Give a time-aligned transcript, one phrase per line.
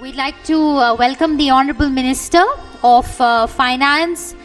[0.00, 2.44] We'd like to uh, welcome the Honorable Minister
[2.84, 4.36] of uh, Finance,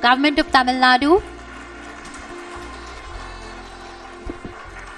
[0.00, 1.20] Government of Tamil Nadu.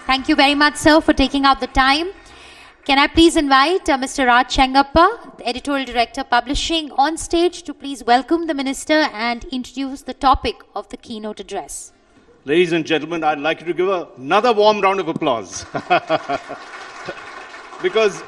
[0.06, 2.08] Thank you very much, sir, for taking out the time.
[2.85, 4.26] Can I please invite uh, Mr.
[4.26, 10.03] Raj Chengappa, the Editorial Director Publishing, on stage to please welcome the Minister and introduce
[10.03, 11.94] the topic of the keynote address.
[12.47, 15.65] Ladies and gentlemen, I'd like you to give another warm round of applause.
[17.83, 18.23] because,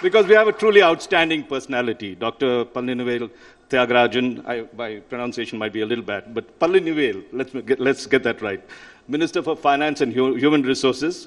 [0.00, 2.14] because we have a truly outstanding personality.
[2.14, 2.64] Dr.
[2.66, 3.32] Palanivel
[3.68, 8.22] Thiagarajan, I, my pronunciation might be a little bad, but Palanivel, let's get, let's get
[8.22, 8.62] that right.
[9.08, 11.26] Minister for Finance and Human Resources.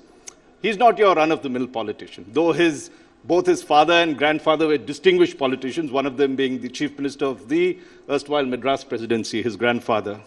[0.62, 2.92] He's not your run-of-the-mill politician, though his,
[3.26, 7.26] both his father and grandfather were distinguished politicians, one of them being the chief minister
[7.26, 7.78] of the
[8.10, 10.22] erstwhile Madras presidency, his grandfather.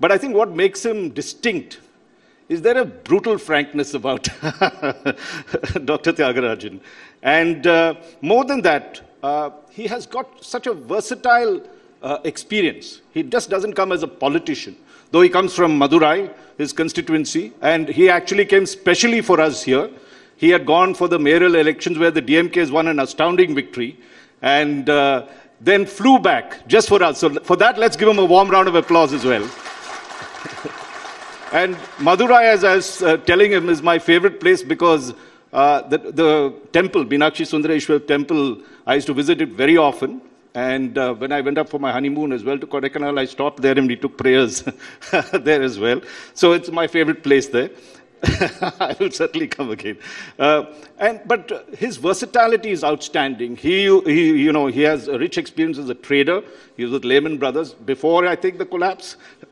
[0.00, 1.80] But I think what makes him distinct
[2.48, 4.24] is there a brutal frankness about
[5.84, 6.12] Dr.
[6.12, 6.80] Thiagarajan.
[7.22, 11.62] And uh, more than that, uh, he has got such a versatile
[12.02, 13.00] uh, experience.
[13.12, 14.76] He just doesn't come as a politician,
[15.10, 19.88] though he comes from Madurai, his constituency, and he actually came specially for us here.
[20.36, 23.98] He had gone for the mayoral elections where the DMK has won an astounding victory,
[24.42, 25.26] and uh,
[25.62, 27.20] then flew back just for us.
[27.20, 29.48] So for that, let's give him a warm round of applause as well.
[31.54, 35.14] And Madurai, as I was uh, telling him, is my favorite place because
[35.52, 40.20] uh, the, the temple, Meenakshi Sundareshwar temple, I used to visit it very often.
[40.56, 43.62] And uh, when I went up for my honeymoon as well to Kodaikanal, I stopped
[43.62, 44.62] there and we took prayers
[45.32, 46.00] there as well.
[46.34, 47.70] So it's my favorite place there.
[48.80, 49.98] I will certainly come again.
[50.38, 50.64] Uh,
[50.98, 53.56] and, but his versatility is outstanding.
[53.56, 56.42] He, he, you know, he has a rich experience as a trader.
[56.76, 59.16] He was with Lehman Brothers before, I think, the collapse.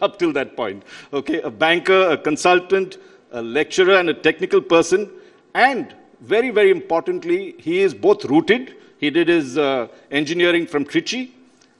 [0.00, 0.82] Up till that point.
[1.12, 2.98] Okay, a banker, a consultant,
[3.30, 5.10] a lecturer, and a technical person.
[5.54, 8.74] And very, very importantly, he is both rooted.
[8.98, 11.30] He did his uh, engineering from Trichy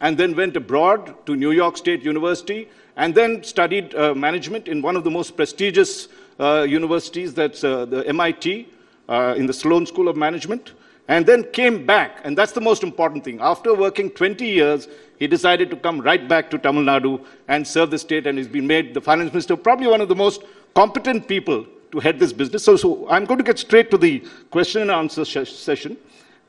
[0.00, 4.83] and then went abroad to New York State University and then studied uh, management in
[4.83, 6.09] one of the most prestigious
[6.39, 8.69] uh, universities, that's uh, the MIT,
[9.09, 10.73] uh, in the Sloan School of Management,
[11.09, 12.21] and then came back.
[12.25, 13.41] And that's the most important thing.
[13.41, 14.89] After working 20 years,
[15.19, 18.49] he decided to come right back to Tamil Nadu and serve the state, and he's
[18.49, 20.43] been made the finance minister, probably one of the most
[20.75, 22.65] competent people to head this business.
[22.65, 25.97] So, so I'm going to get straight to the question and answer session.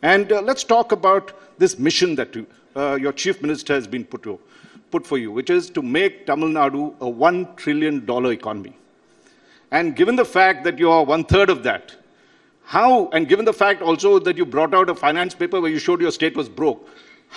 [0.01, 2.35] And uh, let's talk about this mission that
[2.75, 4.39] uh, your chief minister has been put, to,
[4.93, 7.97] put for you, which is to make Tamil Nadu a $1 trillion
[8.31, 8.73] economy.
[9.71, 11.95] And given the fact that you are one third of that,
[12.73, 15.79] how, and given the fact also that you brought out a finance paper where you
[15.79, 16.87] showed your state was broke,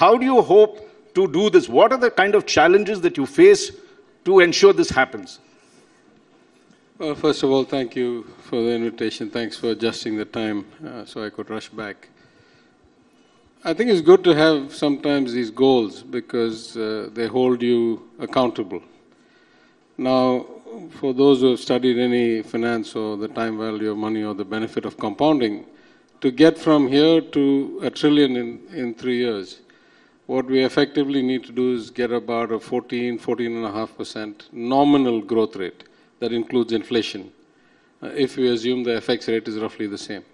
[0.02, 0.82] how do you hope
[1.14, 1.68] to do this?
[1.68, 3.72] What are the kind of challenges that you face
[4.26, 5.40] to ensure this happens?
[6.98, 9.30] Well, first of all, thank you for the invitation.
[9.30, 12.08] Thanks for adjusting the time uh, so I could rush back.
[13.64, 18.82] I think it's good to have sometimes these goals because uh, they hold you accountable.
[19.98, 20.46] Now,
[20.90, 24.44] for those who have studied any finance or the time value of money or the
[24.44, 25.64] benefit of compounding,
[26.20, 29.60] to get from here to a trillion in, in three years,
[30.26, 35.84] what we effectively need to do is get about a 14, 14.5% nominal growth rate
[36.20, 37.32] that includes inflation.
[38.02, 40.24] Uh, if we assume the FX rate is roughly the same.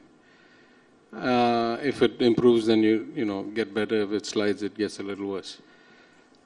[1.15, 4.03] Uh, if it improves, then you, you know, get better.
[4.03, 5.59] If it slides, it gets a little worse.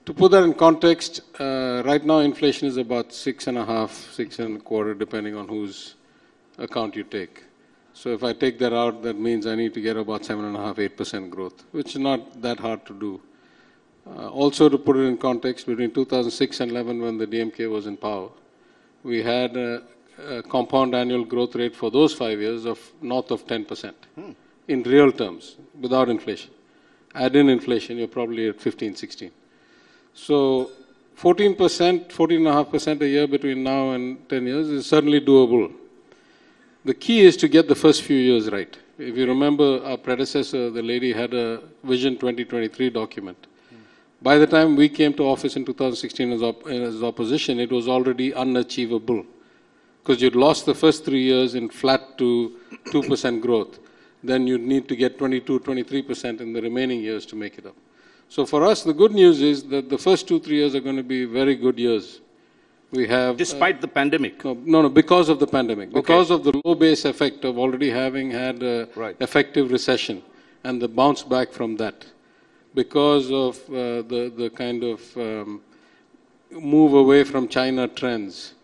[0.06, 3.92] To put that in context, uh, right now inflation is about six and a half,
[4.12, 5.94] six and a quarter, depending on whose
[6.58, 7.44] account you take.
[7.92, 10.56] So if I take that out, that means I need to get about seven and
[10.56, 13.20] a half, eight percent growth, which is not that hard to do.
[14.08, 17.86] Uh, also, to put it in context, between 2006 and 11, when the DMK was
[17.86, 18.28] in power,
[19.02, 19.82] we had a,
[20.28, 24.30] a, compound annual growth rate for those five years of north of 10% hmm.
[24.68, 26.50] In real terms, without inflation.
[27.14, 29.30] Add in inflation, you're probably at 15, 16.
[30.14, 30.70] So
[31.18, 31.56] 14%,
[32.08, 35.72] 14.5% a year between now and 10 years is certainly doable.
[36.84, 38.76] The key is to get the first few years right.
[38.98, 43.46] If you remember, our predecessor, the lady, had a Vision 2023 document
[44.22, 47.88] by the time we came to office in 2016 as, op as opposition, it was
[47.88, 49.24] already unachievable
[50.02, 53.78] because you'd lost the first three years in flat to 2% growth.
[54.26, 57.76] Then you'd need to get 22, 23% in the remaining years to make it up.
[58.28, 60.96] So for us, the good news is that the first two, three years are going
[60.96, 62.20] to be very good years.
[62.90, 63.36] We have...
[63.36, 64.44] Despite uh, the pandemic?
[64.44, 65.90] No, no, because of the pandemic.
[65.90, 66.00] Okay.
[66.00, 69.16] Because of the low base effect of already having had a right.
[69.20, 70.22] effective recession
[70.64, 72.04] and the bounce back from that
[72.74, 75.60] because of uh, the, the kind of um,
[76.50, 78.54] move away from China trends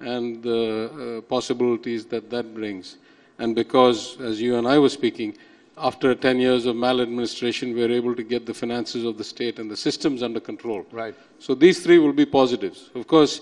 [0.00, 2.96] and the uh, possibilities that that brings.
[3.40, 5.36] And because, as you and I were speaking,
[5.78, 9.58] after 10 years of maladministration, we are able to get the finances of the state
[9.58, 10.84] and the systems under control.
[10.92, 11.14] Right.
[11.38, 12.90] So these three will be positives.
[12.94, 13.40] Of course,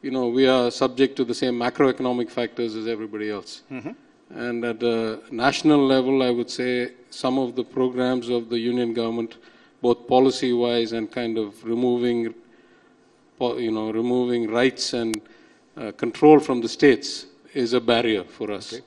[0.00, 3.62] you know, we are subject to the same macroeconomic factors as everybody else.
[4.30, 8.94] And at a national level, I would say some of the programs of the union
[8.94, 9.36] government,
[9.82, 12.34] both policy-wise and kind of removing,
[13.40, 15.20] you know, removing rights and
[15.76, 18.80] uh, control from the states is a barrier for us.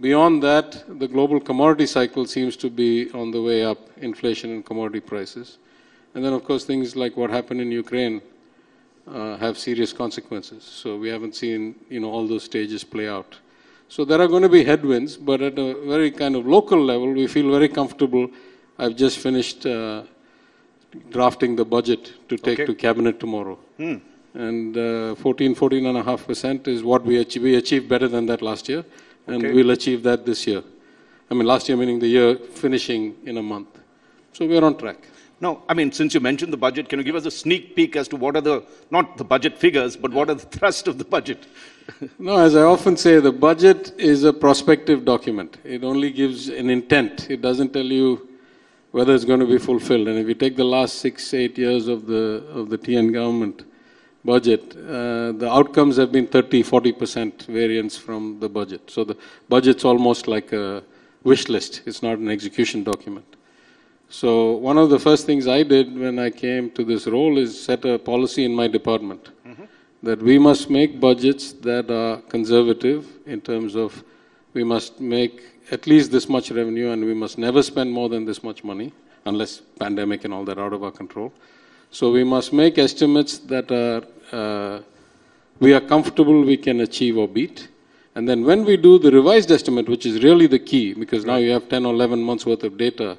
[0.00, 4.64] Beyond that, the global commodity cycle seems to be on the way up, inflation and
[4.64, 5.58] commodity prices.
[6.14, 8.22] And then, of course, things like what happened in Ukraine
[9.06, 10.62] uh, have serious consequences.
[10.64, 13.38] So we haven't seen, you know, all those stages play out.
[13.88, 17.12] So there are going to be headwinds, but at a very kind of local level,
[17.12, 18.30] we feel very comfortable.
[18.78, 20.04] I've just finished uh,
[21.10, 22.66] drafting the budget to take Okay.
[22.66, 23.58] to cabinet tomorrow.
[24.34, 27.44] And uh, 14, 14 and a half percent is what we achieved.
[27.44, 28.82] We achieved better than that last year,
[29.26, 29.52] and Okay.
[29.52, 30.62] we'll achieve that this year.
[31.30, 33.68] I mean, last year meaning the year finishing in a month.
[34.32, 34.98] So we're on track.
[35.40, 37.96] No, I mean, since you mentioned the budget, can you give us a sneak peek
[37.96, 40.98] as to what are the, not the budget figures, but what are the thrust of
[40.98, 41.46] the budget?
[42.18, 45.58] No, as I often say, the budget is a prospective document.
[45.64, 47.28] It only gives an intent.
[47.28, 48.28] It doesn't tell you
[48.92, 50.06] whether it's going to be fulfilled.
[50.06, 53.64] And if you take the last six, eight years of the of the TN government
[54.24, 58.90] budget, uh, the outcomes have been 30, 40 percent variance from the budget.
[58.90, 59.16] So the
[59.48, 60.82] budget's almost like a
[61.24, 61.82] wish list.
[61.86, 63.26] It's not an execution document.
[64.08, 67.58] So one of the first things I did when I came to this role is
[67.58, 69.30] set a policy in my department
[70.02, 74.02] that we must make budgets that are conservative in terms of
[74.52, 78.24] we must make at least this much revenue and we must never spend more than
[78.24, 78.92] this much money
[79.24, 81.32] unless pandemic and all that out of our control.
[81.90, 84.02] So we must make estimates that are
[84.32, 84.80] uh,
[85.60, 87.68] we are comfortable we can achieve or beat.
[88.14, 91.36] And then when we do the revised estimate, which is really the key, because now
[91.36, 93.16] you have 10 or 11 months worth of data,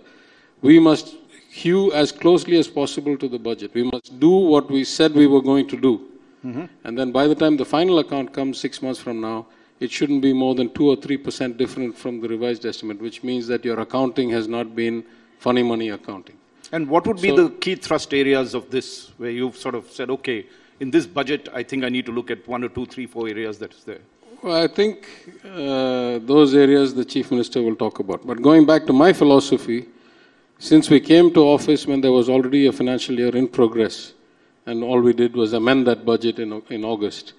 [0.62, 1.16] we must
[1.50, 3.74] hew as closely as possible to the budget.
[3.74, 6.02] We must do what we said we were going to do.
[6.84, 9.48] And then by the time the final account comes six months from now,
[9.80, 13.48] it shouldn't be more than 2 or 3% different from the revised estimate, which means
[13.48, 15.04] that your accounting has not been
[15.40, 16.38] funny money accounting.
[16.72, 20.10] And what would be the key thrust areas of this, where you've sort of said,
[20.10, 20.46] okay,
[20.80, 23.28] in this budget, I think I need to look at one or two, three, four
[23.28, 24.02] areas that is there?
[24.42, 25.08] Well, I think
[25.46, 28.26] uh, those areas the Chief Minister will talk about.
[28.28, 29.88] But going back to my philosophy,
[30.60, 34.14] since we came to office when there was already a financial year in progress,
[34.66, 37.34] and all we did was amend that budget in, in August,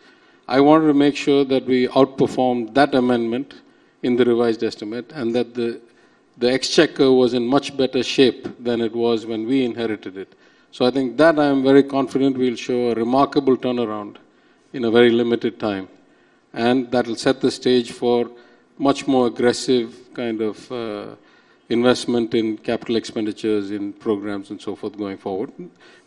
[0.46, 3.54] I wanted to make sure that we outperformed that amendment
[4.02, 5.80] in the revised estimate and that the,
[6.36, 10.34] the exchequer was in much better shape than it was when we inherited it.
[10.74, 14.16] So I think that I am very confident we'll show a remarkable turnaround
[14.72, 15.86] in a very limited time
[16.52, 18.28] and that will set the stage for
[18.76, 21.14] much more aggressive kind of uh,
[21.68, 25.52] investment in capital expenditures, in programs and so forth going forward.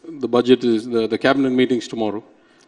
[0.05, 2.21] The budget is, the, the cabinet meetings tomorrow.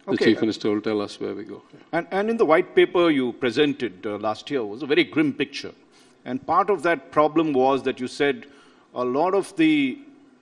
[0.06, 0.26] The Okay.
[0.28, 1.62] chief minister will tell us where we go.
[1.92, 5.34] And, and in the white paper you presented uh, last year was a very grim
[5.34, 5.74] picture.
[6.24, 8.46] And part of that problem was that you said
[8.96, 10.00] a lot of the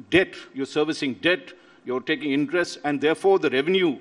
[0.09, 1.53] debt, you're servicing debt,
[1.85, 3.97] you're taking interest, and therefore the revenue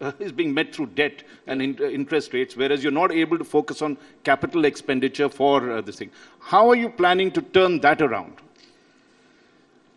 [0.00, 3.38] uh, is being met through debt and in, uh, interest rates, whereas you're not able
[3.38, 6.10] to focus on capital expenditure for uh, this thing.
[6.40, 8.34] How are you planning to turn that around?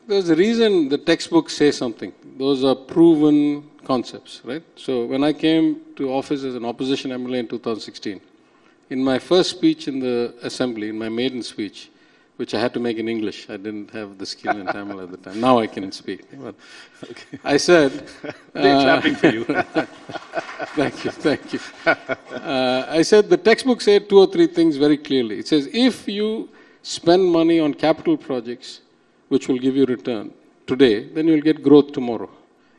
[0.07, 2.11] There's a reason the textbooks say something.
[2.37, 4.63] Those are proven concepts, right?
[4.75, 8.19] So when I came to office as an opposition MLA in 2016,
[8.89, 11.89] in my first speech in the assembly, in my maiden speech,
[12.37, 15.11] which I had to make in English, I didn't have the skill in Tamil at
[15.11, 15.39] the time.
[15.39, 16.21] Now I can speak.
[16.39, 16.55] But
[17.43, 17.91] I said,
[18.53, 19.43] They're uh, clapping for you.
[20.75, 21.59] Thank you, thank you.
[21.85, 25.37] Uh, I said the textbook said two or three things very clearly.
[25.37, 26.49] It says if you
[26.81, 28.81] spend money on capital projects,
[29.29, 30.33] which will give you return
[30.65, 32.29] today, then you'll get growth tomorrow.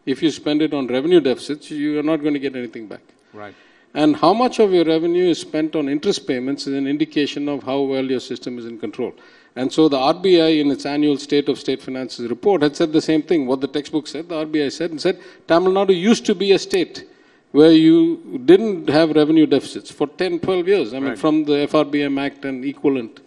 [0.07, 3.03] If you spend it on revenue deficits, you are not going to get anything back.
[3.33, 3.55] right.
[3.97, 7.63] And how much of your revenue is spent on interest payments is an indication of
[7.63, 9.13] how well your system is in control.
[9.57, 13.01] And so the RBI, in its annual State of State Finances report, had said the
[13.01, 13.47] same thing.
[13.47, 16.59] What the textbook said, the RBI said, and said Tamil Nadu used to be a
[16.59, 17.05] state
[17.53, 20.93] where you didn't have revenue deficits for 10, 12 years.
[20.93, 21.19] I mean, Right.
[21.19, 23.21] from the FRBM Act and equivalent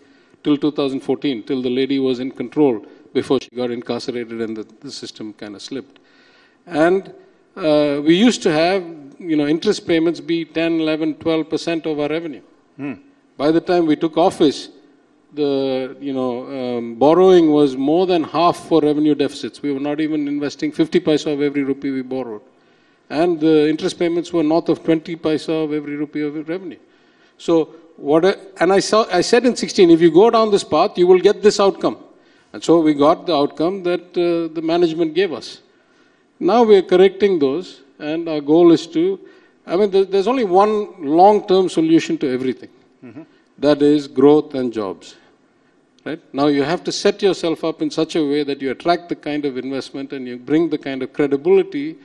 [0.43, 4.91] till 2014, till the lady was in control before she got incarcerated and the, the
[4.91, 6.00] system kind of slipped.
[6.65, 7.13] And
[7.55, 8.84] uh, we used to have,
[9.17, 12.41] you know, interest payments be 10, 11, 12 percent of our revenue.
[13.38, 14.69] By the time we took office,
[15.34, 19.62] the, you know, um, borrowing was more than half for revenue deficits.
[19.62, 22.41] We were not even investing 50 paisa of every rupee we borrowed.
[23.10, 26.77] and the interest payments were north of 20 paisa of every rupee of revenue.
[27.38, 28.25] So what,
[28.60, 31.19] and I, saw, I said in 16, if you go down this path, you will
[31.19, 31.98] get this outcome.
[32.53, 35.62] And so we got the outcome that uh, the management gave us.
[36.39, 39.19] Now we are correcting those, and our goal is to,
[39.65, 42.69] I mean, there's only one long-term solution to everything.
[43.59, 45.15] That is growth and jobs.
[46.05, 46.21] Right?
[46.33, 49.15] Now you have to set yourself up in such a way that you attract the
[49.15, 51.97] kind of investment and you bring the kind of credibility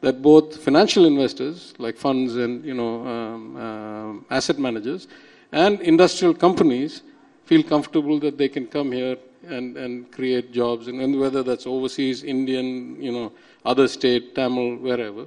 [0.00, 5.08] that both financial investors, like funds and you know um, um, asset managers,
[5.52, 7.02] and industrial companies
[7.44, 9.16] feel comfortable that they can come here
[9.48, 13.32] and, and create jobs, and, and whether that's overseas, Indian, you know,
[13.64, 15.26] other state, Tamil, wherever.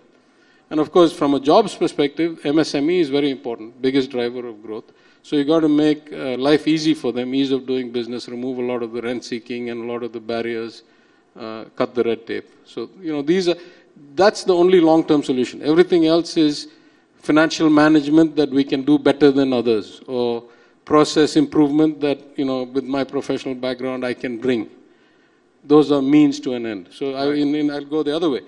[0.69, 4.85] And of course, from a jobs perspective, MSME is very important, biggest driver of growth.
[5.23, 8.59] So you got to make uh, life easy for them, ease of doing business, remove
[8.59, 10.83] a lot of the rent seeking and a lot of the barriers,
[11.39, 12.49] uh, cut the red tape.
[12.65, 13.55] So you know these are
[14.15, 15.61] that's the only long-term solution.
[15.61, 16.67] Everything else is
[17.21, 20.43] financial management that we can do better than others, or
[20.85, 24.69] process improvement that you know with my professional background I can bring
[25.63, 26.89] those are means to an end.
[26.91, 28.41] So I, in, in, I'll go the other way.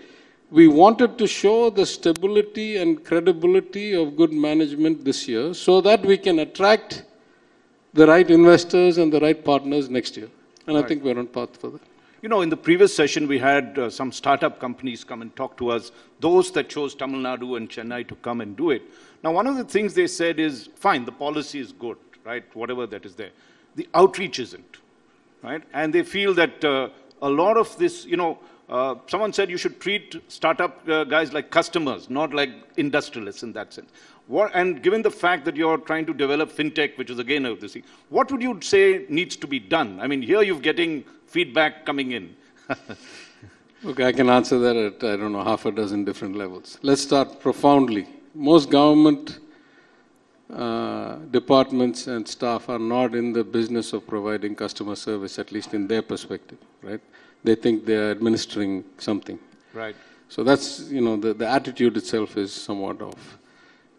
[0.52, 6.06] We wanted to show the stability and credibility of good management this year so that
[6.06, 7.04] we can attract
[7.94, 10.30] the right investors and the right partners next year.
[10.68, 11.82] And I think we're on path for that.
[12.22, 15.58] You know, in the previous session, we had uh, some startup companies come and talk
[15.58, 18.82] to us, those that chose Tamil Nadu and Chennai to come and do it.
[19.24, 22.44] Now, one of the things they said is fine, the policy is good, right?
[22.56, 23.30] Whatever that is there.
[23.76, 24.78] The outreach isn't,
[25.44, 25.62] right?
[25.74, 26.90] And they feel that uh,
[27.22, 31.34] a lot of this, you know, uh, someone said you should treat startup uh, guys
[31.34, 33.92] like customers, not like industrialists in that sense.
[34.28, 37.62] What, and given the fact that you're trying to develop fintech, which is again of
[37.62, 40.00] this thing, what would you say needs to be done?
[40.00, 42.36] I mean, here you're getting feedback coming in.
[43.86, 46.80] Okay, I can answer that at, I don't know, half a dozen different levels.
[46.82, 48.08] Let's start profoundly.
[48.34, 49.38] Most government
[50.52, 55.76] uh, departments and staff are not in the business of providing customer service, at least
[55.76, 57.02] in their perspective, right?
[57.46, 59.38] They think they are administering something.
[59.74, 59.96] Right.
[60.30, 63.38] So that's, you know, the, the attitude itself is somewhat off.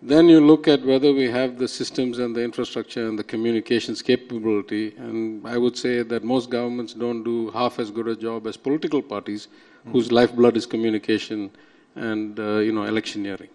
[0.03, 4.03] Then you look at whether we have the systems and the infrastructure and the communications
[4.03, 8.47] capability, and I would say that most governments don't do half as good a job
[8.47, 9.49] as political parties
[9.93, 11.51] whose lifeblood is communication
[11.95, 13.49] and, uh, you know, electioneering.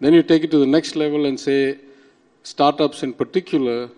[0.00, 1.78] Then you take it to the next level and say,
[2.42, 3.88] startups in particular,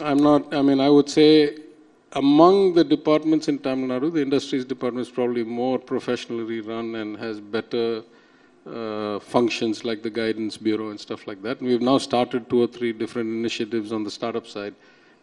[0.00, 1.58] I'm not, I mean, I would say
[2.12, 7.16] among the departments in Tamil Nadu, the industries department is probably more professionally run and
[7.16, 8.02] has better
[8.66, 11.60] uh, functions like the guidance bureau and stuff like that.
[11.60, 14.74] And we've now started two or three different initiatives on the startup side,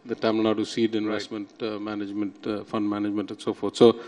[0.04, 3.76] the Tamil Nadu Seed Investment uh, Management, uh, Fund Management, and so forth.
[3.76, 4.00] So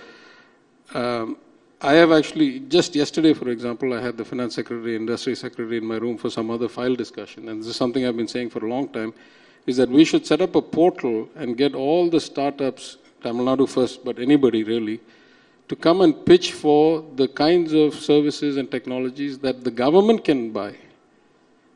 [0.94, 1.36] um,
[1.80, 5.84] I have actually, just yesterday, for example, I had the finance secretary, industry secretary in
[5.84, 7.48] my room for some other file discussion.
[7.48, 9.14] And this is something I've been saying for a long time,
[9.68, 13.68] is that we should set up a portal and get all the startups, Tamil Nadu
[13.68, 15.00] first, but anybody really,
[15.68, 20.50] to come and pitch for the kinds of services and technologies that the government can
[20.50, 20.74] buy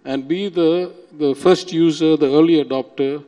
[0.07, 3.23] and be the, the first user, the early adopter.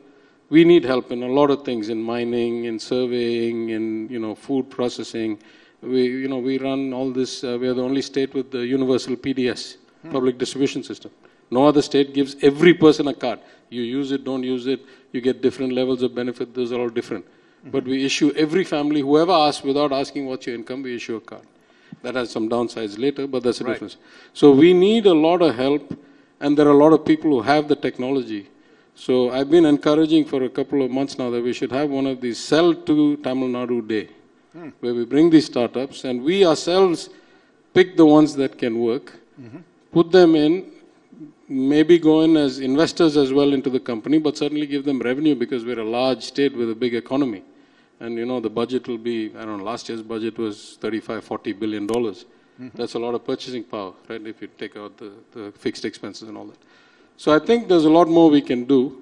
[0.49, 4.33] We need help in a lot of things, in mining, in surveying, in, you know,
[4.33, 5.39] food processing.
[5.81, 8.65] We, you know, we run all this, uh, we are the only state with the
[8.65, 9.77] universal PDS,
[10.11, 11.11] public distribution system.
[11.51, 13.39] No other state gives every person a card.
[13.69, 14.81] You use it, don't use it,
[15.11, 17.25] you get different levels of benefit, those are all different.
[17.65, 21.21] But we issue every family, whoever asks without asking what's your income, we issue a
[21.21, 21.41] card.
[22.03, 23.73] That has some downsides later, but that's the Right.
[23.73, 23.97] difference.
[24.33, 25.97] So we need a lot of help,
[26.39, 28.47] and there are a lot of people who have the technology.
[28.93, 32.05] So I've been encouraging for a couple of months now that we should have one
[32.05, 34.09] of these Sell to Tamil Nadu Day,
[34.53, 34.69] hmm.
[34.79, 37.09] where we bring these startups and we ourselves
[37.73, 39.57] pick the ones that can work, mm-hmm.
[39.91, 40.71] put them in,
[41.47, 45.35] maybe go in as investors as well into the company, but certainly give them revenue
[45.35, 47.43] because we're a large state with a big economy.
[47.99, 51.23] And you know, the budget will be, I don't know, last year's budget was 35,
[51.23, 52.25] 40 billion dollars.
[52.73, 54.25] That's a lot of purchasing power, right?
[54.25, 56.57] If you take out the, the fixed expenses and all that.
[57.17, 59.01] So I think there's a lot more we can do.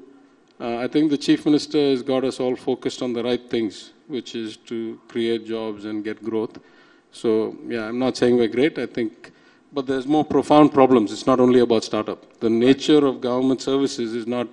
[0.60, 3.92] Uh, I think the chief minister has got us all focused on the right things,
[4.08, 6.58] which is to create jobs and get growth.
[7.12, 8.78] So yeah, I'm not saying we're great.
[8.80, 9.32] I think,
[9.74, 11.12] but there's more profound problems.
[11.12, 12.40] It's not only about startup.
[12.40, 14.48] The nature of government services is not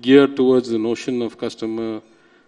[0.00, 2.02] geared towards the notion of customer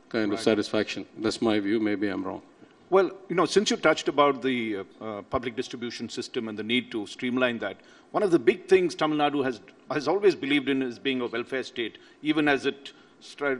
[0.09, 1.07] kind of satisfaction.
[1.19, 1.79] That's my view.
[1.81, 2.43] Maybe I'm wrong.
[2.91, 6.63] Well, you know, since you touched about the uh, uh, public distribution system and the
[6.63, 7.79] need to streamline that,
[8.13, 11.27] one of the big things Tamil Nadu has, has always believed in is being a
[11.27, 12.93] welfare state, even as it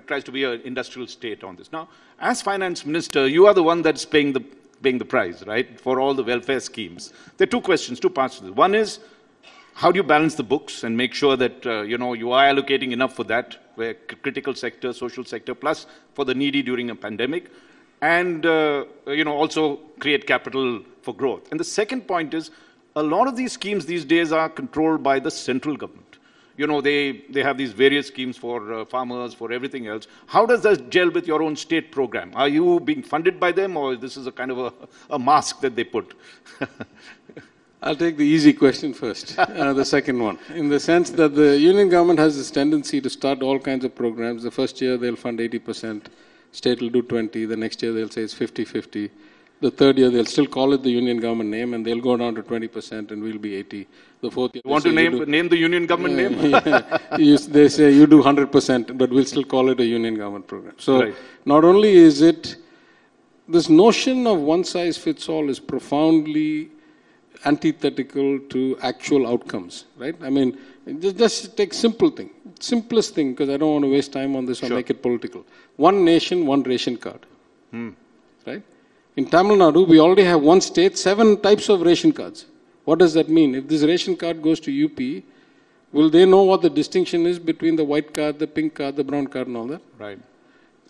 [0.07, 1.73] tries to be an industrial state on this.
[1.73, 1.89] Now,
[2.21, 4.45] as finance minister, you are the one that's paying the,
[4.83, 7.13] paying the price, right, for all the welfare schemes.
[7.37, 8.55] There are two questions, two parts to this.
[8.55, 9.01] One is,
[9.75, 12.45] how do you balance the books and make sure that uh, you know you are
[12.45, 16.95] allocating enough for that, where critical sector, social sector, plus for the needy during a
[16.95, 17.51] pandemic,
[18.01, 21.51] and uh, you know also create capital for growth.
[21.51, 22.51] And the second point is,
[22.95, 26.06] a lot of these schemes these days are controlled by the central government
[26.57, 30.07] you know, they, they have these various schemes for uh, farmers, for everything else.
[30.27, 32.33] How does that gel with your own state program?
[32.35, 34.73] Are you being funded by them or is this is a kind of a,
[35.11, 36.15] a mask that they put?
[37.83, 40.39] I'll take the easy question first, uh, the second one.
[40.55, 43.95] In the sense that the union government has this tendency to start all kinds of
[43.95, 44.43] programs.
[44.43, 46.07] The first year they'll fund 80%,
[46.53, 49.11] state will do 20, the next year they'll say it's 50-50.
[49.61, 52.35] The third year, they'll still call it the union government name, and they'll go down
[52.35, 53.87] to 20%, and we'll be 80.
[54.21, 56.51] The fourth year, you want to name do, name the union government uh, name?
[56.67, 60.47] yeah, you, they say you do 100%, but we'll still call it a union government
[60.47, 60.75] program.
[60.79, 61.15] So right.
[61.47, 62.57] not only is it
[63.49, 66.71] this notion of one size fits all is profoundly
[67.45, 70.17] antithetical to actual outcomes, right?
[70.23, 70.59] I mean,
[71.01, 74.47] just, just take simple thing, simplest thing, because I don't want to waste time on
[74.47, 74.77] this or sure.
[74.77, 75.47] make it political.
[75.77, 77.25] One nation, one ration card,
[77.71, 77.91] hmm.
[78.47, 78.63] right?
[79.17, 82.45] In Tamil Nadu, we already have one state, seven types of ration cards.
[82.85, 83.55] What does that mean?
[83.55, 85.25] If this ration card goes to UP,
[85.91, 89.05] will they know what the distinction is between the white card, the pink card, the
[89.05, 89.81] brown card, and all that?
[89.99, 90.19] Right.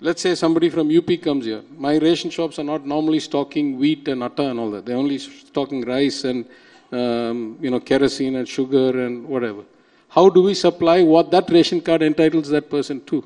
[0.01, 1.63] Let's say somebody from UP comes here.
[1.79, 4.85] My ration shops are not normally stocking wheat and atta and all that.
[4.85, 6.45] They're only stocking rice and
[6.93, 9.63] um, you know kerosene and sugar and whatever.
[10.09, 13.25] How do we supply what that ration card entitles that person to?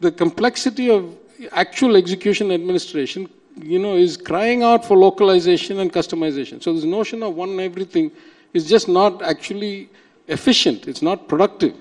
[0.00, 1.16] The complexity of
[1.52, 6.62] actual execution administration you know, is crying out for localization and customization.
[6.62, 8.10] So this notion of one everything
[8.52, 9.88] is just not actually
[10.28, 10.88] efficient.
[10.88, 11.74] It's not productive.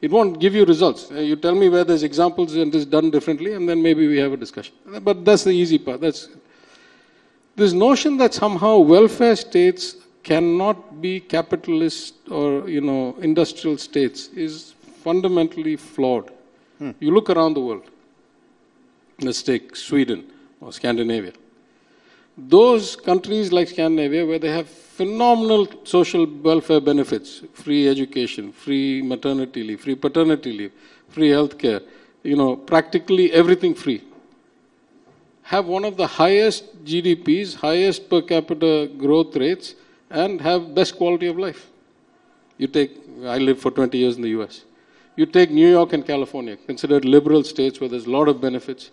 [0.00, 1.10] It won't give you results.
[1.10, 4.18] Uh, you tell me where there's examples and it's done differently, and then maybe we
[4.18, 4.74] have a discussion.
[5.00, 6.00] But that's the easy part.
[6.00, 6.28] That's
[7.56, 14.74] this notion that somehow welfare states cannot be capitalist or you know industrial states is
[15.02, 16.30] fundamentally flawed.
[16.78, 16.90] Hmm.
[16.98, 17.84] You look around the world.
[19.20, 20.24] Let's take Sweden
[20.64, 21.32] or Scandinavia.
[22.36, 29.62] Those countries like Scandinavia, where they have phenomenal social welfare benefits, free education, free maternity
[29.62, 30.72] leave, free paternity leave,
[31.08, 31.80] free health care,
[32.22, 34.02] you know, practically everything free,
[35.42, 39.74] have one of the highest GDPs, highest per capita growth rates,
[40.10, 41.66] and have best quality of life.
[42.56, 44.64] You take, I lived for 20 years in the US.
[45.16, 48.90] You take New York and California, considered liberal states where there's a lot of benefits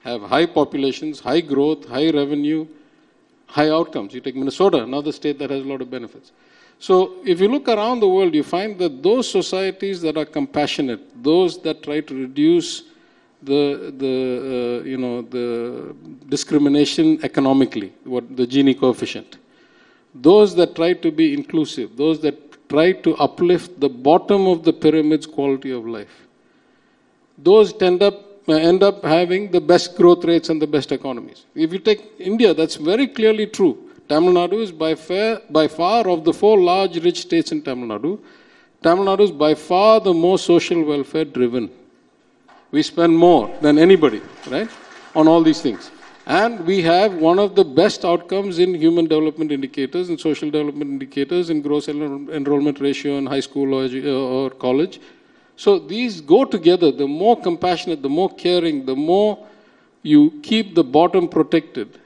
[0.00, 2.66] have high populations, high growth, high revenue,
[3.46, 4.14] high outcomes.
[4.14, 6.32] You take Minnesota, another state that has a lot of benefits.
[6.78, 11.22] So if you look around the world, you find that those societies that are compassionate,
[11.22, 12.84] those that try to reduce
[13.42, 15.94] the, the uh, you know, the
[16.28, 19.36] discrimination economically, what the Gini coefficient,
[20.14, 24.72] those that try to be inclusive, those that try to uplift the bottom of the
[24.72, 26.26] pyramid's quality of life,
[27.36, 31.44] those tend up Uh, end up having the best growth rates and the best economies.
[31.54, 33.74] If you take India, that's very clearly true.
[34.08, 37.86] Tamil Nadu is by, fair, by far of the four large rich states in Tamil
[37.90, 38.18] Nadu,
[38.82, 41.70] Tamil Nadu is by far the most social welfare driven.
[42.72, 44.68] We spend more than anybody, right,
[45.14, 45.92] on all these things.
[46.26, 50.90] And we have one of the best outcomes in human development indicators and social development
[50.90, 55.00] indicators in gross enrollment ratio in high school or, or college
[55.60, 56.90] so these go together.
[56.90, 59.46] The more compassionate, the more caring, the more
[60.02, 61.98] you keep the bottom protected,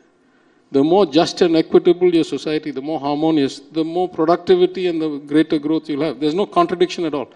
[0.72, 5.18] the more just and equitable your society, the more harmonious, the more productivity and the
[5.32, 6.18] greater growth you'll have.
[6.18, 7.28] There's no contradiction at all.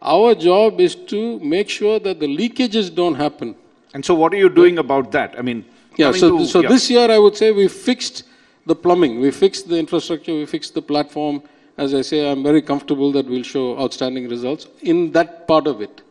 [0.00, 3.56] Our job is to make sure that the leakages don't happen.
[3.94, 5.34] And so, what are you doing about that?
[5.36, 5.64] I mean,
[5.96, 6.12] yeah.
[6.12, 6.68] So, to, so yeah.
[6.68, 8.22] this year, I would say we fixed
[8.64, 11.42] the plumbing, we fixed the infrastructure, we fixed the platform,
[11.76, 15.80] as I say, I'm very comfortable that we'll show outstanding results in that part of
[15.80, 16.02] it.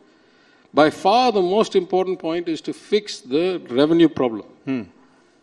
[0.72, 4.46] By far, the most important point is to fix the revenue problem.
[4.64, 4.82] Hmm.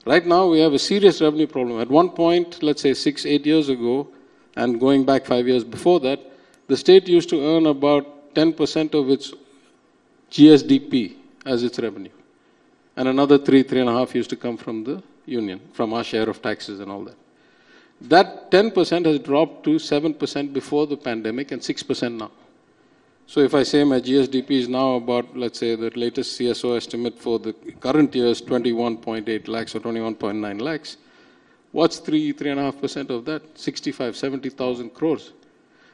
[0.06, 1.80] Right now, we have a serious revenue problem.
[1.80, 4.08] At one point, let's say six, eight years ago,
[4.56, 6.20] and going back five years before that,
[6.68, 9.34] the state used to earn about 10% of its
[10.32, 12.12] GSDP as its revenue.
[12.96, 16.04] And another three, three and a half used to come from the union, from our
[16.04, 17.16] share of taxes and all that.
[18.02, 22.32] That 10% has dropped to 7% before the pandemic and 6% now.
[23.28, 27.18] So if I say my GSDP is now about, let's say, the latest CSO estimate
[27.18, 30.98] for the current year is 21.8 lakhs or 21.9 lakhs,
[31.72, 33.58] what's 3, 3.5% of that?
[33.58, 35.34] 65, 70,000 crores.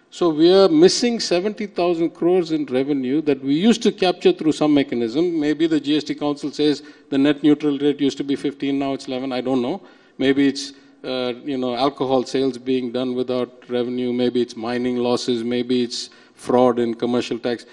[0.09, 4.73] So we are missing 70,000 crores in revenue that we used to capture through some
[4.73, 5.37] mechanism.
[5.37, 9.07] Maybe the GST Council says the net neutral rate used to be 15, now it's
[9.07, 9.81] 11, I don't know.
[10.17, 10.73] maybe it's
[11.07, 16.09] uh, you know alcohol sales being done without revenue, maybe it's mining losses, maybe it's
[16.33, 17.65] fraud in commercial tax.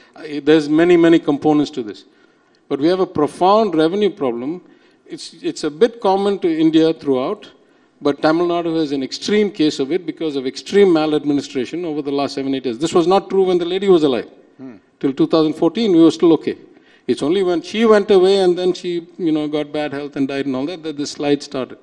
[0.43, 2.05] There's many many components to this,
[2.69, 4.63] but we have a profound revenue problem.
[5.07, 7.51] It's it's a bit common to India throughout,
[8.01, 12.13] but Tamil Nadu has an extreme case of it because of extreme maladministration over the
[12.13, 12.79] last seven eight years.
[12.79, 14.31] This was not true when the lady was alive.
[15.01, 16.57] Till 2014, we were still okay.
[17.07, 20.27] It's only when she went away and then she, you know, got bad health and
[20.27, 21.79] died and all that that the slide started.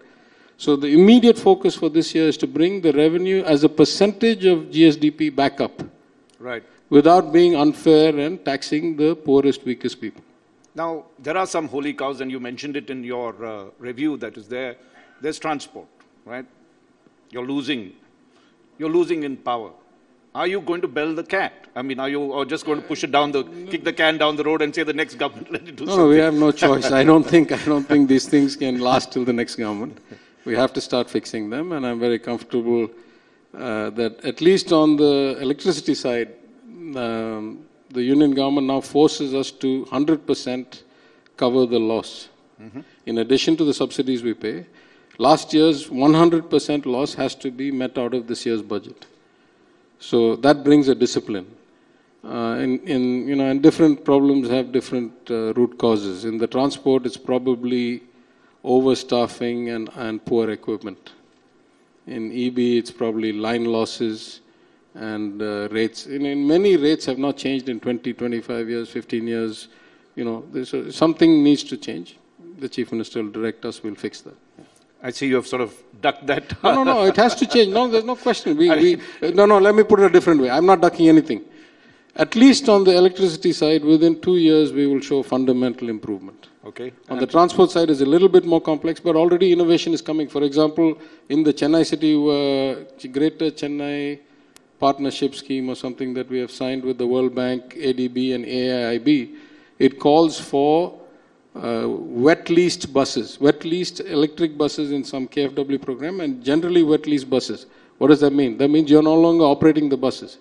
[0.62, 4.46] So the immediate focus for this year is to bring the revenue as a percentage
[4.46, 5.82] of GSDP back up
[6.38, 6.64] Right.
[6.92, 10.22] without being unfair and taxing the poorest, weakest people.
[10.76, 14.38] Now, there are some holy cows, and you mentioned it in your uh, review that
[14.38, 14.76] is there.
[15.20, 15.88] There's transport,
[16.26, 16.46] right?
[17.32, 17.94] You're losing.
[18.78, 19.72] You're losing in power.
[20.36, 21.54] Are you going to bell the cat?
[21.76, 24.20] I mean, are you or just going to push it down the, kick the can
[24.20, 26.06] down the road and say the next government let it do No, something?
[26.06, 26.92] no, we have no choice.
[26.92, 29.98] I don't think I don't think these things can last till the next government.
[30.46, 32.90] We have to start fixing them, and I'm very comfortable
[33.54, 36.30] uh, that at least on the electricity side,
[36.96, 40.84] um, the union government now forces us to 100%
[41.38, 42.30] cover the loss.
[43.08, 44.66] In addition to the subsidies we pay,
[45.18, 49.06] last year's 100% loss has to be met out of this year's budget.
[50.00, 51.48] So that brings a discipline.
[52.24, 56.24] Uh, in, in, you know, and different problems have different uh, root causes.
[56.24, 58.04] In the transport, it's probably
[58.64, 61.14] overstaffing and, and poor equipment.
[62.08, 64.42] In EB, it's probably line losses
[64.96, 66.08] and uh, rates.
[66.08, 69.68] In, in many rates have not changed in 20, 25 years, 15 years.
[70.16, 72.18] You know, there's a, something needs to change.
[72.60, 73.82] The chief minister will direct us.
[73.82, 74.36] We'll fix that.
[75.04, 76.64] I see you have sort of ducked that.
[76.64, 77.06] No, no, no.
[77.06, 77.74] It has to change.
[77.74, 78.56] No, there's no question.
[78.56, 78.70] We,
[79.22, 79.58] we, no, no.
[79.58, 80.50] Let me put it a different way.
[80.50, 81.44] I'm not ducking anything.
[82.16, 86.50] At least on the electricity side, within two years, we will show fundamental improvement.
[86.64, 86.94] Okay.
[87.10, 90.28] On the transport side, is a little bit more complex, but already innovation is coming.
[90.28, 90.96] For example,
[91.30, 94.20] in the Chennai City, uh, Greater Chennai
[94.80, 99.36] Partnership Scheme or something that we have signed with the World Bank, ADB, and AIIB,
[99.80, 101.00] it calls for
[101.56, 107.08] uh, wet leased buses, wet leased electric buses in some KFW program, and generally wet
[107.08, 107.66] leased buses.
[107.98, 108.58] What does that mean?
[108.58, 110.38] That means you're no longer operating the buses.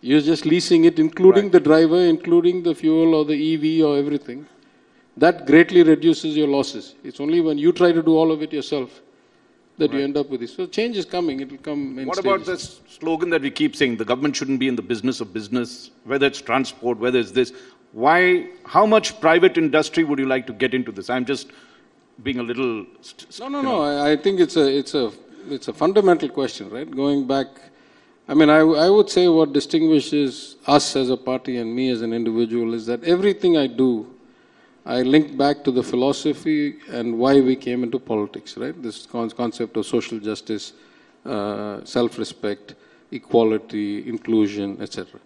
[0.00, 4.46] You're just leasing it, including the driver, including the fuel or the EV or everything.
[5.16, 6.94] That greatly reduces your losses.
[7.02, 9.00] It's only when you try to do all of it yourself
[9.78, 10.54] that you end up with this.
[10.54, 11.40] So change is coming.
[11.40, 12.80] It will come in What about stages.
[12.86, 15.90] this slogan that we keep saying, the government shouldn't be in the business of business,
[16.04, 17.52] whether it's transport, whether it's this?
[17.92, 21.10] Why, how much private industry would you like to get into this?
[21.10, 21.48] I'm just
[22.22, 22.86] being a little...
[23.38, 23.82] No, no, no.
[23.82, 25.12] I, I think it's a, it's a,
[25.48, 26.90] it's a fundamental question, right?
[26.90, 27.46] Going back,
[28.28, 32.02] I mean, I, I would say what distinguishes us as a party and me as
[32.02, 34.12] an individual is that everything I do,
[34.86, 38.80] I link back to the philosophy and why we came into politics, right?
[38.80, 40.74] This con- concept of social justice,
[41.24, 42.76] uh, self-respect,
[43.10, 45.18] equality, inclusion, etc.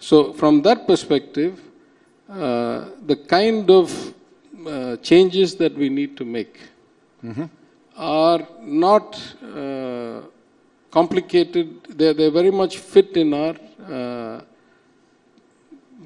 [0.00, 1.60] So, from that perspective,
[2.28, 4.14] uh, the kind of
[4.66, 6.58] uh, changes that we need to make
[7.96, 10.22] are not uh,
[10.90, 11.84] complicated.
[11.90, 13.54] They're, they're very much fit in our
[13.88, 14.40] uh,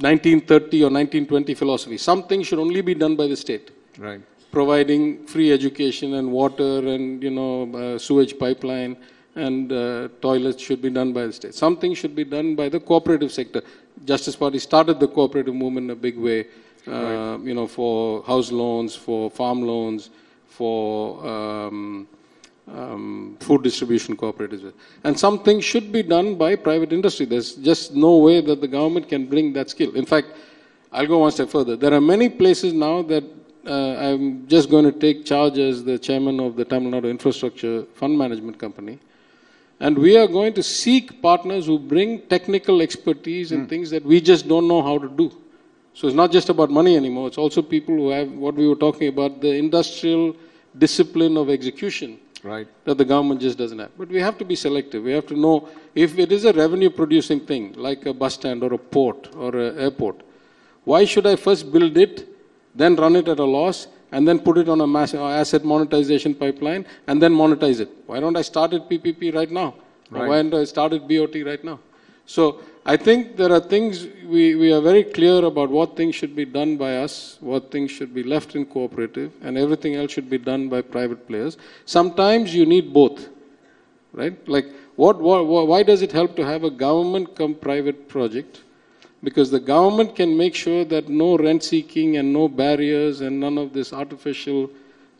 [0.00, 1.96] 1930 or 1920 philosophy.
[1.98, 4.20] Something should only be done by the state, Right.
[4.50, 8.96] providing free education and water and you know uh, sewage pipeline
[9.36, 11.54] and uh, toilets should be done by the state.
[11.54, 13.62] Something should be done by the cooperative sector.
[14.04, 16.46] Justice Party started the cooperative movement in a big way.
[16.86, 20.10] Uh, You know, for house loans, for farm loans,
[20.48, 22.06] for um,
[22.72, 24.72] um, food distribution cooperatives.
[25.04, 27.26] And some things should be done by private industry.
[27.26, 29.94] There's just no way that the government can bring that skill.
[29.94, 30.28] In fact,
[30.92, 31.76] I'll go one step further.
[31.76, 33.24] There are many places now that
[33.66, 37.84] uh, I'm just going to take charge as the chairman of the Tamil Nadu Infrastructure
[37.94, 38.98] Fund Management Company.
[39.80, 44.20] And we are going to seek partners who bring technical expertise in things that we
[44.20, 45.32] just don't know how to do.
[45.94, 48.76] So it's not just about money anymore, it's also people who have what we were
[48.76, 50.36] talking about the industrial
[50.76, 52.68] discipline of execution Right.
[52.84, 53.90] that the government just doesn't have.
[53.96, 55.02] But we have to be selective.
[55.02, 58.62] We have to know if it is a revenue producing thing, like a bus stand
[58.62, 60.20] or a port or an airport,
[60.84, 62.28] why should I first build it,
[62.74, 65.64] then run it at a loss, and then put it on a mass, uh, asset
[65.64, 67.88] monetization pipeline, and then monetize it?
[68.06, 69.74] Why don't I start at PPP right now?
[70.10, 70.28] Right.
[70.28, 71.80] why don't I start at BOT right now?
[72.26, 76.36] So I think there are things we, we are very clear about what things should
[76.36, 80.28] be done by us, what things should be left in cooperative, and everything else should
[80.28, 81.56] be done by private players.
[81.86, 83.28] Sometimes you need both,
[84.12, 84.36] right?
[84.46, 84.66] Like,
[84.96, 88.60] what, what, why does it help to have a government come private project?
[89.22, 93.56] Because the government can make sure that no rent seeking and no barriers and none
[93.56, 94.70] of this artificial,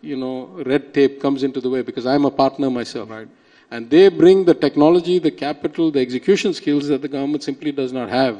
[0.03, 3.09] you know, red tape comes into the way because I'm a partner myself.
[3.09, 3.29] Right.
[3.75, 7.93] And they bring the technology, the capital, the execution skills that the government simply does
[7.93, 8.37] not have.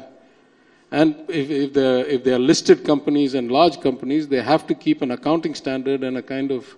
[0.93, 4.77] And if, if, they're, if they are listed companies and large companies, they have to
[4.77, 6.77] keep an accounting standard and a kind of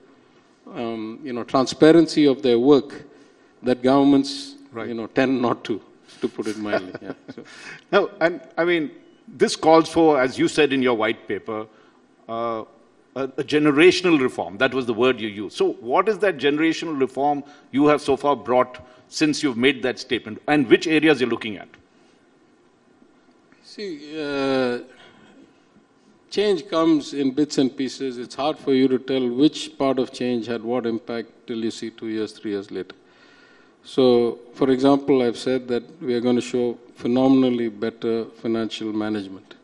[0.74, 3.04] um, you know, transparency of their work
[3.62, 4.88] that governments right.
[4.88, 5.78] you know, tend not to,
[6.22, 6.94] to put it mildly.
[7.02, 7.44] yeah, so.
[7.92, 8.90] No, and I mean,
[9.28, 11.66] this calls for, as you said in your white paper,
[12.26, 12.64] uh,
[13.16, 14.58] a, a, generational reform.
[14.58, 15.56] That was the word you used.
[15.56, 19.98] So, what is that generational reform you have so far brought since you've made that
[19.98, 21.68] statement, and which areas you're looking at?
[23.64, 24.80] See, uh,
[26.30, 28.18] change comes in bits and pieces.
[28.18, 31.70] It's hard for you to tell which part of change had what impact till you
[31.70, 32.94] see two years, three years later.
[33.84, 39.54] So, for example, I've said that we are going to show phenomenally better financial management.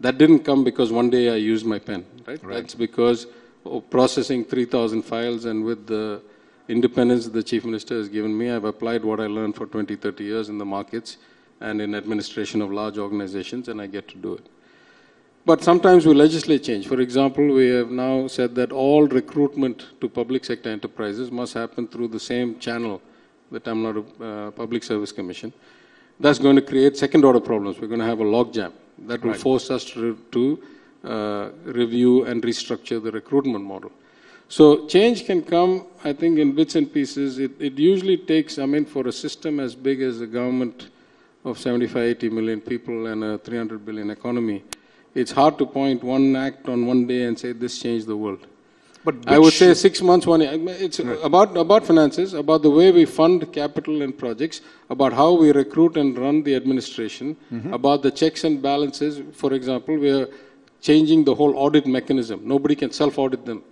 [0.00, 2.42] That didn't come because one day I used my pen, right?
[2.44, 2.54] right.
[2.54, 3.26] That's because
[3.64, 6.22] of processing 3,000 files and with the
[6.68, 10.24] independence the Chief Minister has given me, I've applied what I learned for 20, 30
[10.24, 11.16] years in the markets
[11.60, 14.46] and in administration of large organizations, and I get to do it.
[15.44, 16.86] But sometimes we legislate change.
[16.86, 21.88] For example, we have now said that all recruitment to public sector enterprises must happen
[21.88, 23.00] through the same channel,
[23.50, 25.52] the Tamil Nadu uh, Public Service Commission.
[26.20, 27.80] That's going to create second order problems.
[27.80, 28.72] We're going to have a logjam
[29.06, 29.40] that will right.
[29.40, 30.62] force us to, to
[31.04, 33.92] uh, review and restructure the recruitment model.
[34.48, 37.38] So change can come, I think, in bits and pieces.
[37.38, 40.88] It, it usually takes, I mean, for a system as big as the government
[41.44, 44.64] of 75, 80 million people and a 300 billion economy,
[45.14, 48.46] it's hard to point one act on one day and say this changed the world.
[49.08, 50.52] But I would say six months, one year.
[50.86, 51.18] It's right.
[51.22, 55.96] about, about finances, about the way we fund capital and projects, about how we recruit
[55.96, 57.72] and run the administration, mm-hmm.
[57.72, 59.22] about the checks and balances.
[59.32, 60.28] For example, we are
[60.82, 62.42] changing the whole audit mechanism.
[62.44, 63.62] Nobody can self-audit them.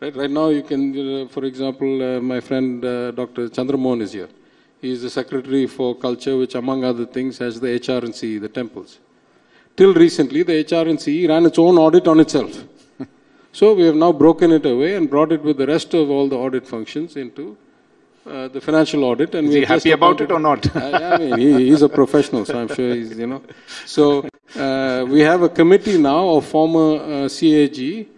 [0.00, 3.48] Right, right now, you can, uh, for example, uh, my friend uh, Dr.
[3.48, 4.28] Chandramohan is here.
[4.80, 8.98] He is the Secretary for Culture, which among other things has the HRNC, the temples.
[9.76, 12.64] Till recently, the HRNC ran its own audit on itself.
[13.58, 16.28] So we have now broken it away and brought it with the rest of all
[16.28, 17.56] the audit functions into
[18.26, 19.34] uh, the financial audit.
[19.34, 20.76] And is he happy about it or not?
[20.84, 23.42] I, I mean, he, he's a professional, so I'm sure he's, you know.
[23.86, 28.08] So uh, we have a committee now of former uh, CAG,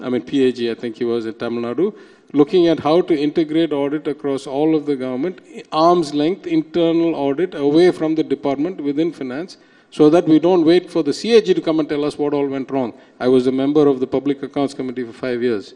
[0.00, 1.96] I mean PAG, I think he was in Tamil Nadu,
[2.32, 7.54] looking at how to integrate audit across all of the government, arm's length internal audit
[7.54, 9.58] away from the department within finance,
[9.92, 12.48] so that we don't wait for the CAG to come and tell us what all
[12.48, 12.94] went wrong.
[13.20, 15.74] I was a member of the Public Accounts Committee for five years.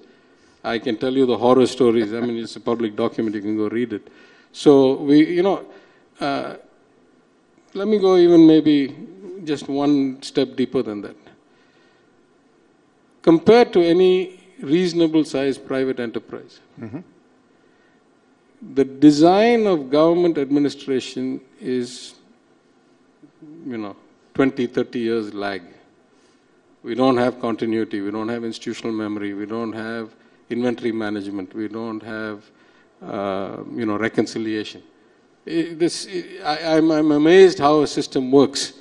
[0.65, 2.15] I can tell you the horror stories.
[2.15, 4.09] I mean, it's a public document, you can go read it.
[4.53, 5.67] So we, you know,
[6.19, 6.57] uh,
[7.75, 8.97] let me go even maybe
[9.45, 11.17] just one step deeper than that.
[13.21, 16.61] Compared to any reasonable sized private enterprise.
[16.81, 17.01] Mm-hmm.
[18.75, 22.15] The design of government administration is,
[23.67, 23.95] you know,
[24.37, 25.63] 20, 30 years lag.
[26.83, 30.15] We don't have continuity, we don't have institutional memory, we don't have
[30.51, 32.45] inventory management, we don't have,
[33.03, 34.83] uh, you know, reconciliation.
[35.47, 36.07] It, this,
[36.45, 38.75] I, I'm, I'm amazed how a system works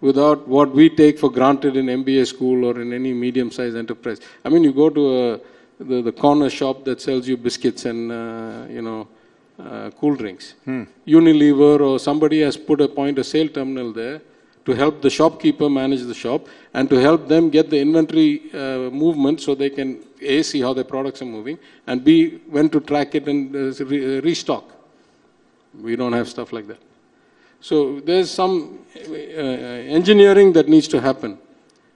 [0.00, 4.18] without what we take for granted in MBA school or in any medium-sized enterprise.
[4.46, 5.40] I mean, you go to a,
[5.78, 9.08] the, the corner shop that sells you biscuits and, uh, you know,
[9.62, 10.54] uh, cool drinks.
[10.64, 10.84] Hmm.
[11.06, 14.22] Unilever or somebody has put a point of sale terminal there
[14.64, 18.90] to help the shopkeeper manage the shop and to help them get the inventory uh,
[18.90, 22.80] movement so they can A, see how their products are moving and B, when to
[22.80, 24.64] track it and uh, re- restock.
[25.80, 26.78] We don't have stuff like that.
[27.60, 31.38] So there's some uh, engineering that needs to happen.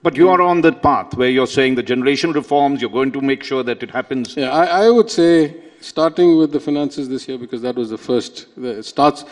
[0.03, 3.21] But you are on that path where you're saying the generation reforms, you're going to
[3.21, 4.37] make sure that it happens.
[4.37, 7.97] Yeah, I, I would say starting with the finances this year because that was the
[7.97, 8.47] first.
[8.55, 9.25] The, it starts.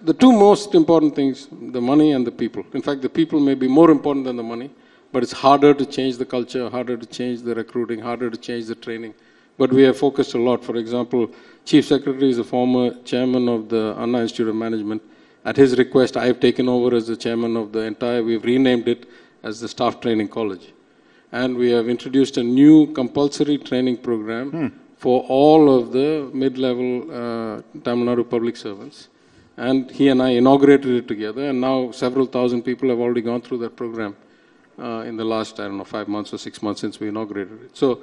[0.00, 2.64] The two most important things: the money and the people.
[2.72, 4.70] In fact, the people may be more important than the money,
[5.12, 8.66] but it's harder to change the culture, harder to change the recruiting, harder to change
[8.66, 9.14] the training.
[9.58, 10.64] But we have focused a lot.
[10.64, 11.30] For example,
[11.64, 15.02] Chief Secretary is a former chairman of the Anna Institute of Management.
[15.44, 18.88] At his request, I have taken over as the chairman of the entire, we've renamed
[18.88, 19.08] it
[19.42, 20.72] as the Staff Training College.
[21.32, 24.66] And we have introduced a new compulsory training program hmm.
[24.96, 29.08] for all of the mid-level uh, Tamil Nadu public servants.
[29.56, 33.42] And he and I inaugurated it together, and now several thousand people have already gone
[33.42, 34.16] through that program
[34.78, 37.62] uh, in the last, I don't know, five months or six months since we inaugurated
[37.62, 37.76] it.
[37.76, 38.00] So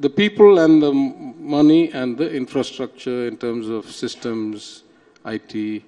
[0.00, 4.84] the people and the money and the infrastructure in terms of systems,
[5.24, 5.82] IT,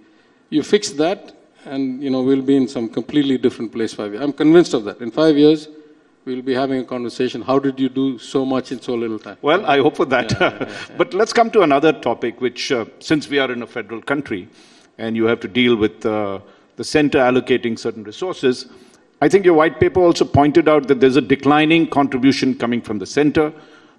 [0.50, 4.22] you fix that, and you know we'll be in some completely different place five years.
[4.22, 5.00] I'm convinced of that.
[5.00, 5.68] In five years,
[6.24, 7.42] we'll be having a conversation.
[7.42, 9.36] How did you do so much in so little time?
[9.42, 10.88] Well, I hope for that.
[10.96, 14.48] but let's come to another topic, which, uh, since we are in a federal country
[14.98, 16.40] and you have to deal with uh,
[16.76, 18.66] the center allocating certain resources,
[19.20, 22.98] I think your white paper also pointed out that there's a declining contribution coming from
[22.98, 23.52] the center.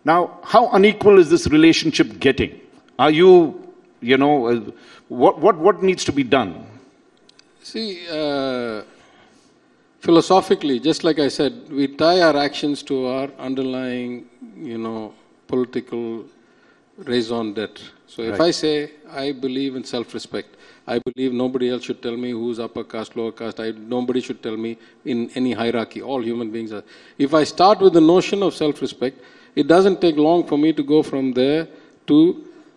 [0.03, 2.59] Now, how unequal is this relationship getting?
[2.99, 4.71] Are you, you know, uh,
[5.07, 6.65] what, what, what needs to be done?
[7.61, 8.83] See, uh,
[10.05, 14.25] philosophically, just like I said, we tie our actions to our underlying,
[14.71, 15.13] you know,
[15.47, 16.25] political
[17.11, 17.85] raison d'etre.
[18.07, 18.47] So if Right.
[18.47, 18.75] I say
[19.23, 20.49] I believe in self-respect,
[20.93, 23.59] I believe nobody else should tell me who's upper caste, lower caste.
[23.59, 24.77] I, nobody should tell me
[25.13, 26.01] in any hierarchy.
[26.01, 26.83] All human beings are.
[27.17, 29.19] If I start with the notion of self-respect,
[29.55, 31.67] it doesn't take long for me to go from there
[32.07, 32.17] to,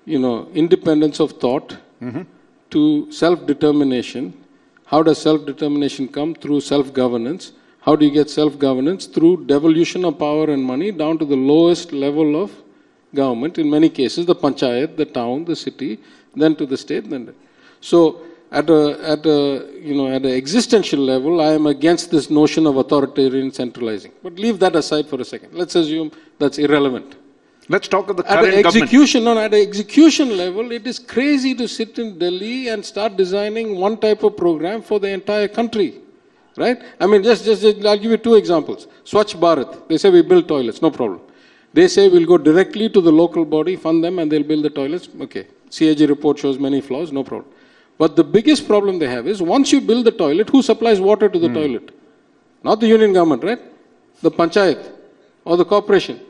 [0.06, 2.22] you know, independence of thought, mm-hmm.
[2.70, 2.82] to
[3.22, 4.32] self-determination.
[4.90, 6.34] How does self-determination come?
[6.34, 7.52] Through self-governance.
[7.80, 9.06] How do you get self-governance?
[9.06, 12.50] Through devolution of power and money down to the lowest level of
[13.14, 13.58] government.
[13.58, 15.98] In many cases, the panchayat, the town, the city,
[16.34, 17.34] then to the state, then.
[17.80, 19.38] So, at a at a
[19.88, 24.12] you know at an existential level, I am against this notion of authoritarian centralizing.
[24.22, 25.50] But leave that aside for a second.
[25.52, 27.14] Let's assume that's irrelevant.
[27.70, 28.82] Let's talk of the At current the government.
[28.84, 33.16] execution, no, at the execution level, it is crazy to sit in Delhi and start
[33.16, 35.96] designing one type of program for the entire country,
[36.56, 36.80] right?
[36.98, 38.86] I mean, just, just, just I'll give you two examples.
[39.04, 41.20] Swachh Bharat, they say we build toilets, no problem.
[41.74, 44.70] They say we'll go directly to the local body, fund them, and they'll build the
[44.70, 45.06] toilets.
[45.20, 47.50] Okay, CAG report shows many flaws, no problem.
[47.98, 51.28] But the biggest problem they have is once you build the toilet, who supplies water
[51.28, 51.54] to the hmm.
[51.54, 51.90] toilet?
[52.64, 53.60] Not the union government, right?
[54.22, 54.90] The panchayat
[55.44, 56.20] or the corporation.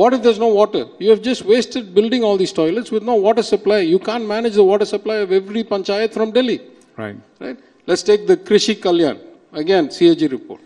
[0.00, 0.86] What if there's no water?
[0.98, 3.80] You have just wasted building all these toilets with no water supply.
[3.80, 6.58] You can't manage the water supply of every panchayat from Delhi.
[6.96, 7.16] Right.
[7.38, 7.58] Right?
[7.86, 9.18] Let's take the Krishi Kalyan.
[9.52, 10.62] Again, CAG report.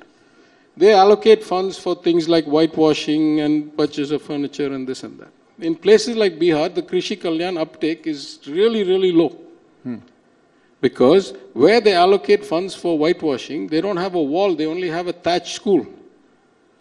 [0.77, 5.33] They allocate funds for things like whitewashing and purchase of furniture and this and that.
[5.59, 9.31] In places like Bihar, the Krishi Kalyan uptake is really, really low.
[9.83, 9.97] Hmm.
[10.81, 15.09] Because where they allocate funds for whitewashing, they don't have a wall, they only have
[15.09, 15.85] a thatched school.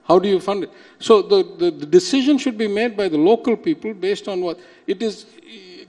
[0.07, 0.71] How do you fund it?
[0.99, 4.59] So the, the, the decision should be made by the local people based on what
[4.85, 5.25] it is.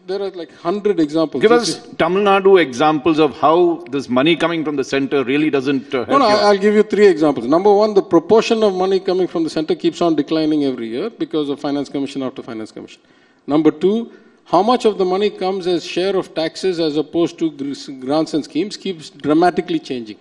[0.06, 1.40] There are like hundred examples.
[1.40, 5.94] Give us Tamil Nadu examples of how this money coming from the center really doesn't
[5.94, 6.34] uh, help No, no, you.
[6.34, 7.46] I'll give you three examples.
[7.46, 11.08] Number one, the proportion of money coming from the center keeps on declining every year
[11.08, 13.00] because of finance commission after finance commission.
[13.46, 14.12] Number two,
[14.44, 18.34] how much of the money comes as share of taxes as opposed to gr- grants
[18.34, 20.18] and schemes keeps dramatically changing.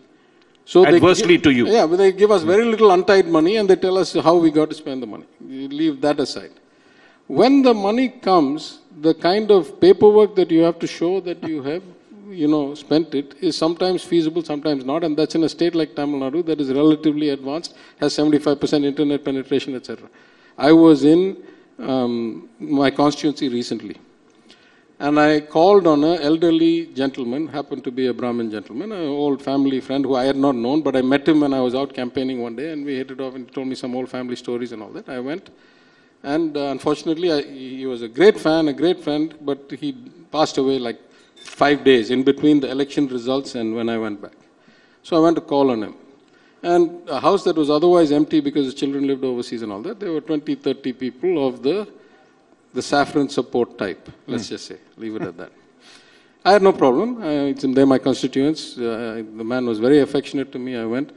[0.65, 1.67] So Adversely give- to you.
[1.67, 4.49] Yeah, but they give us very little untied money and they tell us how we
[4.51, 5.25] got to spend the money.
[5.45, 6.51] You leave that aside.
[7.27, 11.61] When the money comes, the kind of paperwork that you have to show that you
[11.63, 11.83] have,
[12.29, 15.95] you know, spent it is sometimes feasible, sometimes not, and that's in a state like
[15.95, 20.07] Tamil Nadu that is relatively advanced, has 75% internet penetration, etc.
[20.57, 21.37] I was in
[21.79, 23.97] um, my constituency recently,
[24.99, 29.41] and I called on an elderly gentleman, happened to be a Brahmin gentleman, an old
[29.41, 31.93] family friend who I had not known, but I met him when I was out
[31.93, 34.35] campaigning one day, and we hit it off, and he told me some old family
[34.35, 35.09] stories and all that.
[35.09, 35.49] I went.
[36.23, 39.91] And uh, unfortunately, I, he was a great fan, a great friend, but he
[40.31, 40.99] passed away like
[41.35, 44.31] five days in between the election results and when I went back.
[45.03, 45.95] So I went to call on him.
[46.61, 49.99] And a house that was otherwise empty because the children lived overseas and all that,
[49.99, 51.89] there were 20, 30 people of the,
[52.73, 55.51] the saffron support type, let's just say, leave it at that.
[56.45, 57.21] I had no problem.
[57.21, 58.77] Uh, it's, they're my constituents.
[58.77, 60.75] Uh, the man was very affectionate to me.
[60.75, 61.11] I went.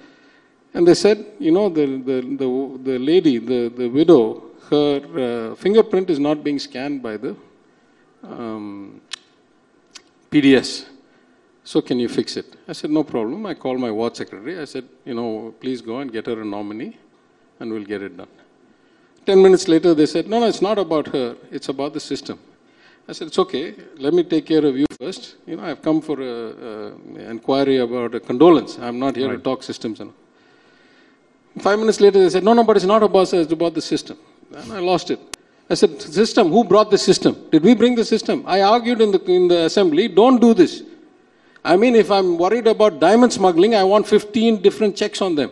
[0.72, 5.54] And they said, you know, the, the, the, the lady, the, the widow, her uh,
[5.56, 7.34] fingerprint is not being scanned by the
[8.22, 9.00] um,
[10.30, 10.86] PDS.
[11.64, 12.54] So can you fix it?
[12.68, 13.46] I said, no problem.
[13.46, 14.60] I called my ward secretary.
[14.60, 16.96] I said, you know, please go and get her a nominee
[17.58, 18.28] and we'll get it done.
[19.26, 21.36] Ten minutes later, they said, no, no, it's not about her.
[21.50, 22.38] It's about the system.
[23.08, 23.74] I said, it's okay.
[23.98, 25.34] Let me take care of you first.
[25.46, 28.78] You know, I've come for an inquiry about a condolence.
[28.78, 31.62] I'm not here to talk systems and all.
[31.62, 33.82] Five minutes later, they said, no, no, but it's not about us, it's about the
[33.82, 34.16] system.
[34.54, 35.18] And I lost it.
[35.68, 37.48] I said, system, who brought the system?
[37.50, 38.44] Did we bring the system?
[38.46, 40.82] I argued in the, in the assembly, don't do this.
[41.64, 45.50] I mean, if I'm worried about diamond smuggling, I want 15 different checks on them.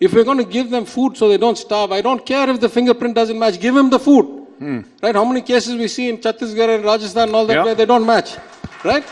[0.00, 2.58] If we're going to give them food so they don't starve, I don't care if
[2.58, 4.24] the fingerprint doesn't match, give them the food.
[4.58, 4.80] Hmm.
[5.02, 5.14] Right?
[5.14, 7.64] How many cases we see in Chhattisgarh and Rajasthan and all that Yeah.
[7.64, 8.36] where they don't match?
[8.82, 9.04] Right?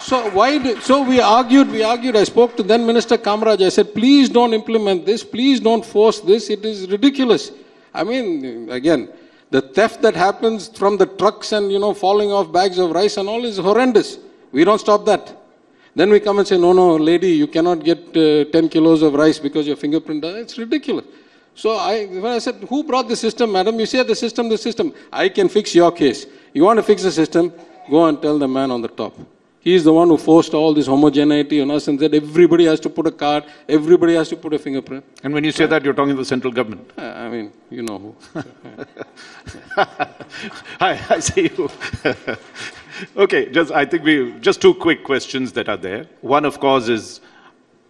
[0.00, 0.58] So why?
[0.58, 1.70] Do, so we argued.
[1.70, 2.16] We argued.
[2.16, 3.64] I spoke to then Minister Kamaraj.
[3.64, 5.22] I said, please don't implement this.
[5.22, 6.50] Please don't force this.
[6.50, 7.52] It is ridiculous.
[7.94, 9.08] I mean, again,
[9.50, 13.16] the theft that happens from the trucks and you know falling off bags of rice
[13.16, 14.18] and all is horrendous.
[14.50, 15.36] We don't stop that.
[15.94, 19.14] Then we come and say, no, no, lady, you cannot get uh, 10 kilos of
[19.14, 20.22] rice because your fingerprint.
[20.22, 21.04] does-" It's ridiculous.
[21.54, 23.78] So I, when I said, who brought the system, madam?
[23.78, 24.94] You say the system, the system.
[25.12, 26.26] I can fix your case.
[26.54, 27.52] You want to fix the system?
[27.90, 29.14] Go and tell the man on the top.
[29.60, 32.80] He is the one who forced all this homogeneity on us and said everybody has
[32.80, 35.04] to put a card, everybody has to put a fingerprint.
[35.22, 36.90] And when you say that, you're talking to the central government.
[36.98, 38.42] Uh, I mean, you know who.
[40.80, 41.70] I, I see you.
[43.16, 46.06] okay, just I think we just two quick questions that are there.
[46.20, 47.20] One, of course, is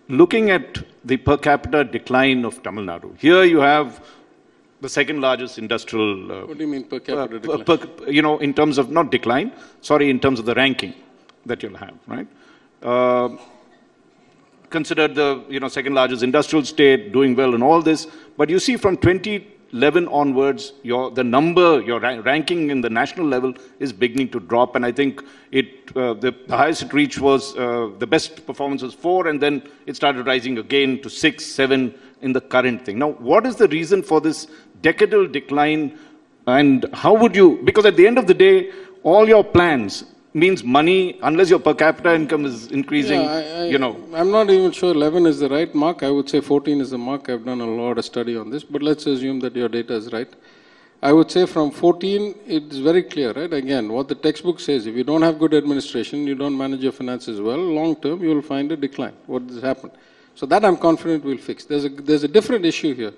[0.09, 3.17] looking at the per capita decline of Tamil Nadu.
[3.19, 4.05] Here you have
[4.81, 6.33] the second largest industrial.
[6.33, 7.65] Uh, what do you mean per capita uh, decline?
[7.65, 10.95] per- you know, in terms of not decline, sorry, in terms of the ranking
[11.47, 12.27] that you'll have, right?
[12.83, 13.29] Uh,
[14.71, 18.59] considered the you know second largest industrial state, doing well and all this, but you
[18.59, 18.97] see from
[19.73, 24.41] 2011 onwards, your the number, your ra- ranking in the national level is beginning to
[24.41, 25.67] drop, and I think it
[25.97, 29.63] uh, the, the highest it reached was uh, the best performance was four, and then
[29.87, 32.99] it started rising again to six, seven in the current thing.
[32.99, 34.47] Now, what is the reason for this
[34.83, 35.99] decadal decline,
[36.47, 37.59] and how would you?
[37.65, 40.05] Because at the end of the day, all your plans
[40.35, 44.31] means money unless your per capita income is increasing Yeah, I, I, you know I'm
[44.31, 46.03] not even sure 11 is the right mark.
[46.03, 47.29] I would say 14 is the mark.
[47.29, 50.13] I've done a lot of study on this, but let's assume that your data is
[50.13, 50.29] right.
[51.05, 53.53] I would say from 14, it's very clear, right?
[53.53, 56.93] Again, what the textbook says, if you don't have good administration, you don't manage your
[56.93, 59.15] finances well, long term, you will find a decline.
[59.27, 59.93] What has happened?
[60.37, 61.65] So that I'm confident we'll fix.
[61.65, 63.13] There's a, there's a different issue here,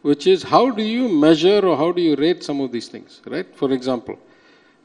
[0.00, 3.20] which is how do you measure or how do you rate some of these things,
[3.26, 3.46] right?
[3.54, 4.18] For example,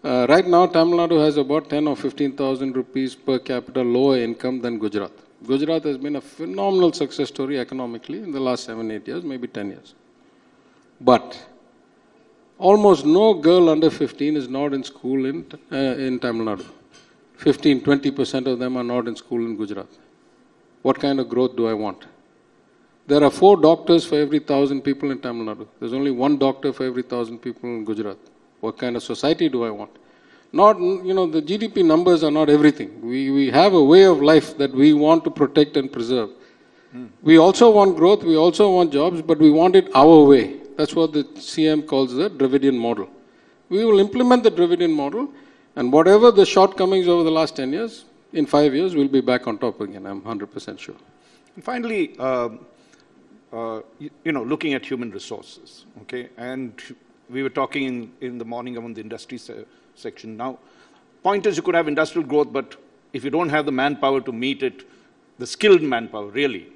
[0.03, 4.59] uh, right now, Tamil Nadu has about 10 or 15,000 rupees per capita lower income
[4.59, 5.11] than Gujarat.
[5.47, 9.47] Gujarat has been a phenomenal success story economically in the last seven, eight years, maybe
[9.47, 9.93] 10 years.
[10.99, 11.45] But
[12.57, 16.65] almost no girl under 15 is not in school in, uh, in Tamil Nadu.
[17.37, 19.87] 15, 20% of them are not in school in Gujarat.
[20.81, 22.05] What kind of growth do I want?
[23.07, 25.67] There are four doctors for every thousand people in Tamil Nadu.
[25.79, 28.17] There's only one doctor for every thousand people in Gujarat.
[28.63, 29.91] What kind of society do I want?
[30.53, 32.89] Not, you know, the GDP numbers are not everything.
[33.01, 36.29] We, we have a way of life that we want to protect and preserve.
[37.23, 40.59] We also want growth, we also want jobs, but we want it our way.
[40.77, 43.09] That's what the CM calls the Dravidian model.
[43.67, 45.29] We will implement the Dravidian model,
[45.75, 49.47] and whatever the shortcomings over the last 10 years, in five years, we'll be back
[49.47, 50.05] on top again.
[50.05, 50.95] I'm 100% sure.
[51.55, 52.59] And finally, um,
[53.51, 56.79] uh, you, you know, looking at human resources, okay, and
[57.29, 59.65] we were talking in, in the morning about the industry se-
[59.95, 60.37] section.
[60.37, 60.59] Now,
[61.21, 62.75] point is, you could have industrial growth, but
[63.13, 64.83] if you don't have the manpower to meet it,
[65.39, 66.67] the skilled manpower, really,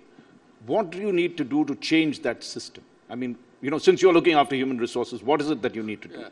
[0.65, 2.83] what do you need to do to change that system?
[3.09, 5.83] I mean, you know, since you're looking after human resources, what is it that you
[5.83, 6.25] need to do?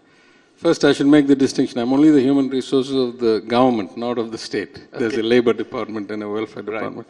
[0.56, 1.80] First, I should make the distinction.
[1.80, 4.88] I'm only the human resources of the government, not of the state.
[4.92, 7.08] There's a labor department and a welfare department.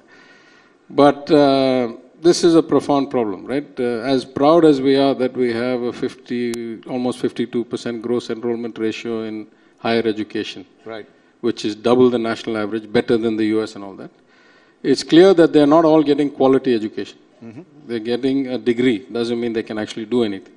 [0.89, 3.67] But uh, this is a profound problem, right?
[3.79, 3.83] Uh,
[4.15, 9.23] as proud as we are that we have a 50, almost 52% gross enrollment ratio
[9.23, 9.47] in
[9.79, 11.05] higher education, Right.
[11.41, 14.11] which is double the national average, better than the US and all that.
[14.83, 17.19] It's clear that they're not all getting quality education.
[17.87, 20.53] They're getting a degree, doesn't mean they can actually do anything.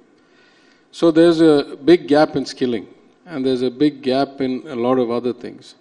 [0.90, 2.86] So there's a big gap in skilling,
[3.26, 5.74] and there's a big gap in a lot of other things.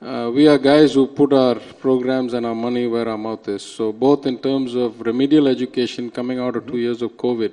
[0.00, 3.62] Uh, we are guys who put our programs and our money where our mouth is.
[3.62, 7.52] So both in terms of remedial education coming out of two years of COVID,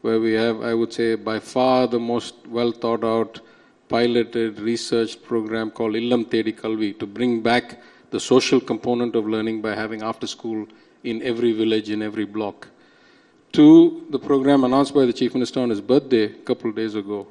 [0.00, 3.40] where we have, I would say, by far the most well thought out,
[3.88, 7.80] piloted, researched program called Illam Thedi Kalvi to bring back
[8.10, 10.66] the social component of learning by having after school
[11.04, 12.68] in every village, in every block
[13.52, 16.94] to the program announced by the Chief Minister on his birthday a couple of days
[16.94, 17.26] ago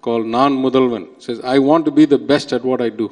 [0.00, 1.20] called Naan Mudhalvan.
[1.20, 3.10] Says, I want to be the best at what I do.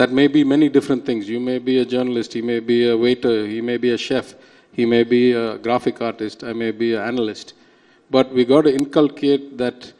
[0.00, 1.28] That may be many different things.
[1.28, 4.32] You may be a journalist, he may be a waiter, he may be a chef,
[4.72, 7.52] he may be a graphic artist, I may be an analyst.
[8.10, 9.92] But we got to inculcate that,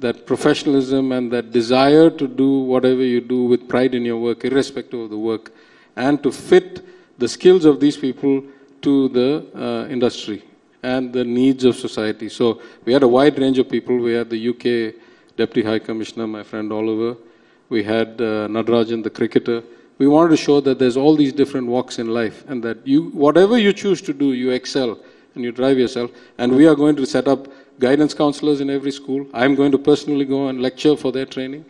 [0.00, 4.44] that professionalism and that desire to do whatever you do with pride in your work,
[4.44, 5.52] irrespective of the work,
[5.94, 6.84] and to fit
[7.18, 8.42] the skills of these people
[8.82, 10.42] to the uh, industry
[10.82, 12.28] and the needs of society.
[12.28, 13.96] So we had a wide range of people.
[13.98, 15.00] We had the UK
[15.36, 17.16] Deputy High Commissioner, my friend Oliver.
[17.74, 19.60] We had uh, Natarajan, the cricketer.
[19.98, 23.10] We wanted to show that there's all these different walks in life and that you,
[23.24, 24.96] whatever you choose to do, you excel
[25.34, 26.12] and you drive yourself.
[26.38, 27.48] And we are going to set up
[27.80, 29.26] guidance counselors in every school.
[29.34, 31.64] I'm going to personally go and lecture for their training.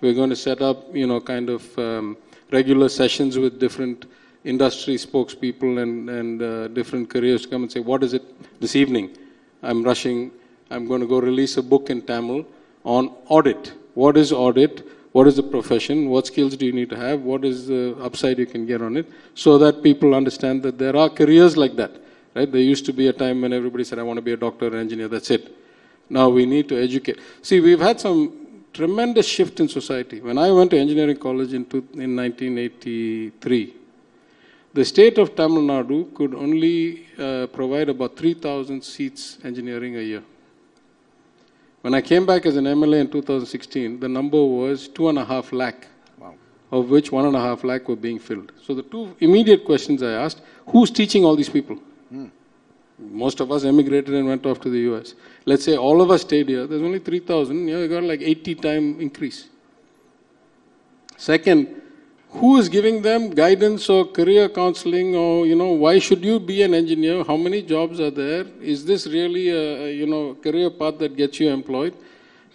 [0.00, 2.16] We're going to set up, you know, kind of um,
[2.50, 4.06] regular sessions with different
[4.44, 8.24] industry spokespeople and, and uh, different careers to come and say, what is it
[8.58, 9.10] this evening?
[9.62, 10.30] I'm rushing,
[10.70, 12.46] I'm going to go release a book in Tamil
[12.84, 13.74] on audit.
[13.92, 14.82] What is audit?
[15.12, 16.08] What is the profession?
[16.08, 17.20] What skills do you need to have?
[17.20, 19.06] What is the upside you can get on it?
[19.34, 21.92] So that people understand that there are careers like that.
[22.34, 22.50] right?
[22.50, 24.74] There used to be a time when everybody said, I want to be a doctor
[24.74, 25.54] or engineer, that's it.
[26.08, 27.18] Now we need to educate.
[27.42, 30.20] See, we've had some tremendous shift in society.
[30.20, 33.74] When I went to engineering college in, two, in 1983,
[34.74, 40.22] the state of Tamil Nadu could only uh, provide about 3,000 seats engineering a year.
[41.82, 45.24] When I came back as an MLA in 2016, the number was two and a
[45.24, 46.34] half lakh, Wow.
[46.70, 48.52] of which one and a half lakh were being filled.
[48.64, 51.76] So the two immediate questions I asked, who's teaching all these people?
[52.08, 52.26] Hmm.
[52.98, 55.14] Most of us emigrated and went off to the US.
[55.44, 58.22] Let's say all of us stayed here, there's only 3,000, you know, you got like
[58.22, 59.48] 80 time increase.
[61.16, 61.81] Second,
[62.32, 66.62] who is giving them guidance or career counseling or, you know, why should you be
[66.62, 67.22] an engineer?
[67.24, 68.46] How many jobs are there?
[68.60, 71.94] Is this really a, you know, career path that gets you employed?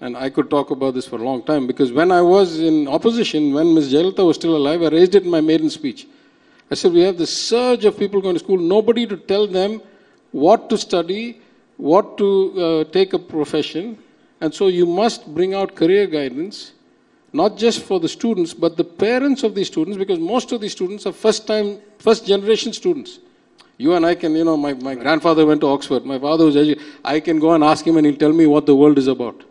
[0.02, 2.88] And I could talk about this for a long time because when I was in
[2.88, 3.94] opposition, when Ms.
[3.94, 6.08] Jayalalitha was still alive, I raised it in my maiden speech.
[6.70, 9.82] I said, we have this surge of people going to school, nobody to tell them
[10.32, 11.42] what to study,
[11.78, 12.28] what to
[12.62, 13.98] uh, take a profession.
[14.42, 16.74] And so you must bring out career guidance,
[17.34, 20.72] not just for the students, but the parents of these students, because most of these
[20.72, 23.20] students are first time, first generation students.
[23.78, 26.56] You and I can, you know, my, my grandfather went to Oxford, my father was
[26.56, 26.84] educated.
[27.04, 29.44] I can go and ask him and he'll tell me what the world is about.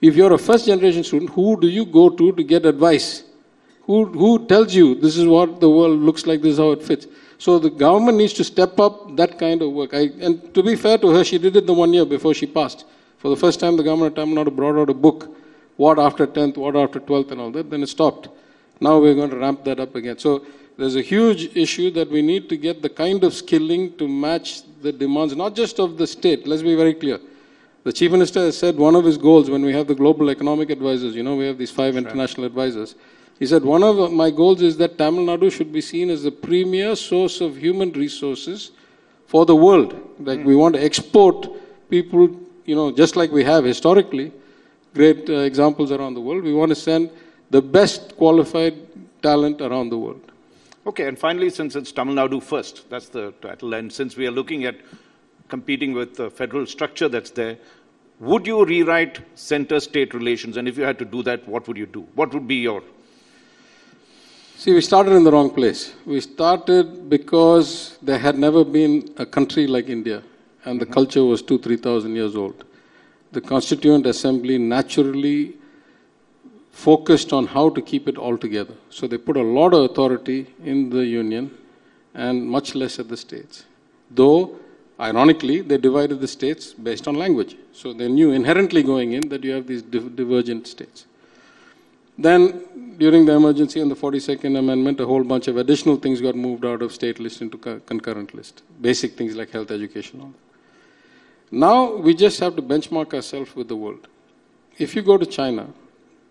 [0.00, 3.24] If you're a first generation student, who do you go to to get advice?
[3.82, 6.82] Who, who tells you this is what the world looks like, this is how it
[6.82, 7.06] fits?
[7.38, 9.92] So the government needs to step up that kind of work.
[9.94, 12.46] I, and to be fair to her, she did it the one year before she
[12.46, 12.84] passed.
[13.18, 15.34] For the first time, the government of Tamil Nadu brought out a book,
[15.80, 18.28] what after 10th, what after 12th and all that, then it stopped.
[18.80, 20.18] Now we're going to ramp that up again.
[20.18, 20.44] So
[20.76, 24.60] there's a huge issue that we need to get the kind of skilling to match
[24.82, 27.18] the demands, not just of the state, let's be very clear.
[27.84, 30.68] The chief minister has said one of his goals when we have the global economic
[30.68, 32.94] advisors, you know, we have these five international advisors.
[33.38, 36.30] He said one of my goals is that Tamil Nadu should be seen as the
[36.30, 38.72] premier source of human resources
[39.26, 39.94] for the world.
[40.18, 40.46] Like hmm.
[40.46, 41.48] we want to export
[41.88, 42.28] people,
[42.66, 44.32] you know, just like we have historically,
[44.94, 46.42] great uh, examples around the world.
[46.44, 47.10] We want to send
[47.50, 48.74] the best qualified
[49.22, 50.20] talent around the world.
[50.86, 54.30] Okay, and finally, since it's Tamil Nadu first, that's the title, and since we are
[54.30, 54.76] looking at
[55.48, 57.58] competing with the federal structure that's there,
[58.20, 60.56] would you rewrite center-state relations?
[60.56, 62.00] And if you had to do that, what would you do?
[62.14, 62.82] What would be your...
[64.56, 65.92] See, we started in the wrong place.
[66.04, 70.22] We started because there had never been a country like India,
[70.64, 72.64] and the culture was two, three thousand years old.
[73.32, 75.54] The Constituent Assembly naturally
[76.70, 78.74] focused on how to keep it all together.
[78.90, 81.56] So they put a lot of authority in the union
[82.14, 83.64] and much less at the states.
[84.10, 84.58] Though,
[84.98, 87.56] ironically, they divided the states based on language.
[87.72, 91.06] So they knew inherently going in that you have these div- divergent states.
[92.18, 96.34] Then, during the emergency and the 42nd Amendment, a whole bunch of additional things got
[96.34, 98.62] moved out of state list into co- concurrent list.
[98.80, 100.34] Basic things like health, education, all.
[101.50, 104.06] Now, we just have to benchmark ourselves with the world.
[104.78, 105.68] If you go to China,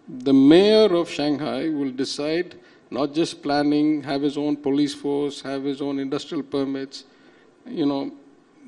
[0.08, 2.56] the mayor of Shanghai will decide
[2.90, 7.04] not just planning, have his own police force, have his own industrial permits.
[7.68, 8.12] You know,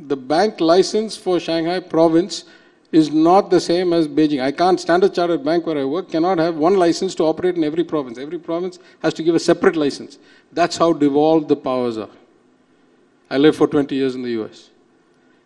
[0.08, 2.44] the bank license for Shanghai province
[2.92, 4.42] is not the same as Beijing.
[4.42, 7.64] I can't, Standard Chartered Bank where I work cannot have one license to operate in
[7.64, 8.18] every province.
[8.18, 10.20] Every province has to give a separate license.
[10.52, 12.10] That's how devolved the powers are.
[13.30, 14.71] I lived for 20 years in the US.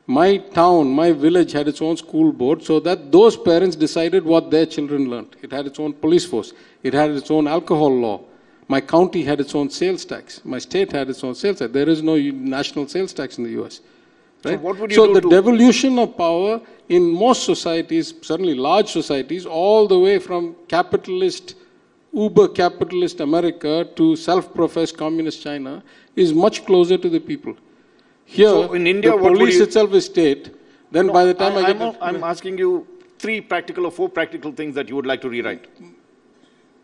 [0.07, 4.51] My town, my village had its own school board so that those parents decided what
[4.51, 5.35] their children learned.
[5.41, 6.53] It had its own police force.
[6.83, 8.21] It had its own alcohol law.
[8.67, 10.41] My county had its own sales tax.
[10.43, 11.71] My state had its own sales tax.
[11.71, 13.81] There is no national sales tax in the US.
[14.43, 14.61] Right?
[14.61, 18.91] what would you so do the to- devolution of power in most societies, certainly large
[18.91, 21.55] societies, all the way from capitalist,
[22.13, 25.81] uber capitalist America to self professed communist China,
[26.15, 27.55] is much closer to the people.
[28.25, 30.51] Here, So in India, the police you- itself is state.
[30.91, 32.87] Then by the time I, I, get am I'm asking you
[33.19, 35.67] three practical or four practical things that you would like to rewrite,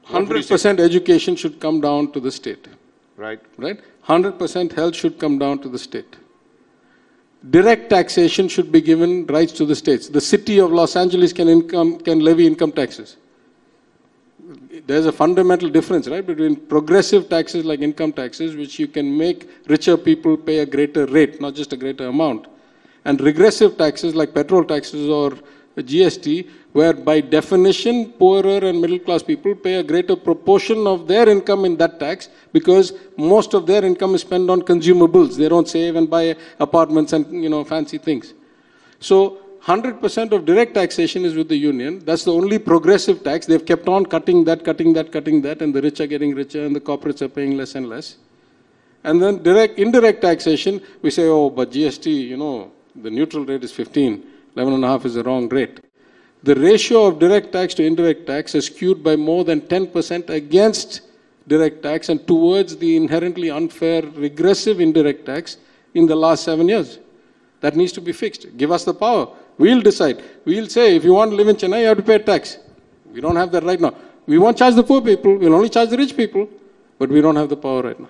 [0.08, 0.56] What would you say?
[0.56, 2.68] 100% education should come down to the state,
[3.18, 3.40] right?
[3.58, 3.80] right?
[4.08, 6.18] 100% health should come down to the state.
[7.50, 10.10] Direct taxation should be given rights to the states.
[10.10, 13.18] The city of Los Angeles can income can levy income taxes.
[14.88, 19.50] There's a fundamental difference, right, between progressive taxes like income taxes, which you can make
[19.68, 22.48] richer people pay a greater rate, not just a greater amount,
[23.06, 25.38] and regressive taxes like petrol taxes or
[25.78, 31.28] GST, where by definition poorer and middle class people pay a greater proportion of their
[31.30, 35.38] income in that tax because most of their income is spent on consumables.
[35.38, 38.34] They don't save and buy apartments and you know fancy things.
[39.00, 42.00] So 100% of direct taxation is with the union.
[42.04, 43.46] That's the only progressive tax.
[43.46, 46.66] They've kept on cutting that, cutting that, cutting that, and the rich are getting richer
[46.66, 48.18] and the corporates are paying less and less.
[49.04, 53.64] And then direct, indirect taxation, we say, oh, but GST, you know, the neutral rate
[53.64, 54.24] is 15,
[54.56, 55.80] 11 and a half is the wrong rate.
[56.44, 61.02] The ratio of direct tax to indirect tax is skewed by more than 10% against
[61.48, 65.58] direct tax and towards the inherently unfair, regressive indirect tax
[65.94, 66.98] in the last seven years.
[67.60, 68.58] That needs to be fixed.
[68.58, 69.28] Give us the power.
[69.64, 70.18] We'll decide.
[70.46, 72.58] We'll say, if you want to live in Chennai, you have to pay tax.
[73.14, 73.94] We don't have that right now.
[74.26, 76.48] We won't charge the poor people, we'll only charge the rich people,
[77.00, 78.08] but we don't have the power right now.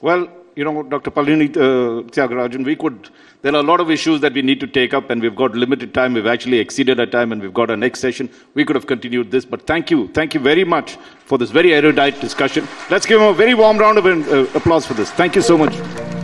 [0.00, 1.10] Well, you know, Dr.
[1.10, 3.08] Palini uh, Thiagarajan, we could,
[3.42, 5.54] there are a lot of issues that we need to take up, and we've got
[5.54, 6.14] limited time.
[6.14, 8.28] We've actually exceeded our time, and we've got our next session.
[8.54, 10.08] We could have continued this, but thank you.
[10.08, 12.68] Thank you very much for this very erudite discussion.
[12.90, 15.10] Let's give him a very warm round of uh, applause for this.
[15.12, 16.19] Thank you so much.